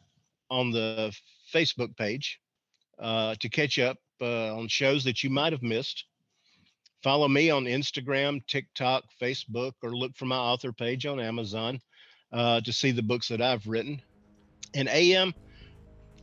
on 0.49 0.71
the 0.71 1.13
Facebook 1.53 1.97
page 1.97 2.41
uh, 3.01 3.35
to 3.41 3.49
catch 3.49 3.81
up 3.81 3.99
uh, 4.21 4.57
on 4.57 4.69
shows 4.69 5.03
that 5.05 5.25
you 5.25 5.31
might 5.31 5.53
have 5.53 5.63
missed. 5.63 6.05
Follow 7.03 7.29
me 7.29 7.51
on 7.51 7.65
Instagram, 7.65 8.47
TikTok, 8.47 9.05
Facebook, 9.21 9.73
or 9.83 9.91
look 9.91 10.17
for 10.17 10.25
my 10.25 10.37
author 10.37 10.73
page 10.73 11.05
on 11.05 11.21
Amazon 11.21 11.81
uh, 12.33 12.61
to 12.61 12.73
see 12.73 12.93
the 12.93 13.03
books 13.03 13.29
that 13.29 13.43
I've 13.43 13.67
written. 13.67 14.01
And 14.75 14.89
AM, 14.89 15.35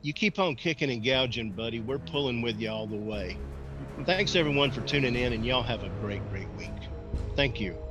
you 0.02 0.14
keep 0.14 0.40
on 0.40 0.56
kicking 0.56 0.90
and 0.92 1.04
gouging, 1.04 1.52
buddy. 1.52 1.82
We're 1.82 2.00
pulling 2.00 2.42
with 2.42 2.60
you 2.60 2.70
all 2.70 2.88
the 2.88 2.96
way. 2.96 3.38
Thanks 4.06 4.36
everyone 4.36 4.72
for 4.72 4.82
tuning 4.82 5.16
in, 5.16 5.34
and 5.34 5.46
y'all 5.46 5.64
have 5.64 5.84
a 5.84 5.90
great, 6.02 6.28
great 6.30 6.50
week. 6.58 6.72
Thank 7.36 7.60
you. 7.60 7.85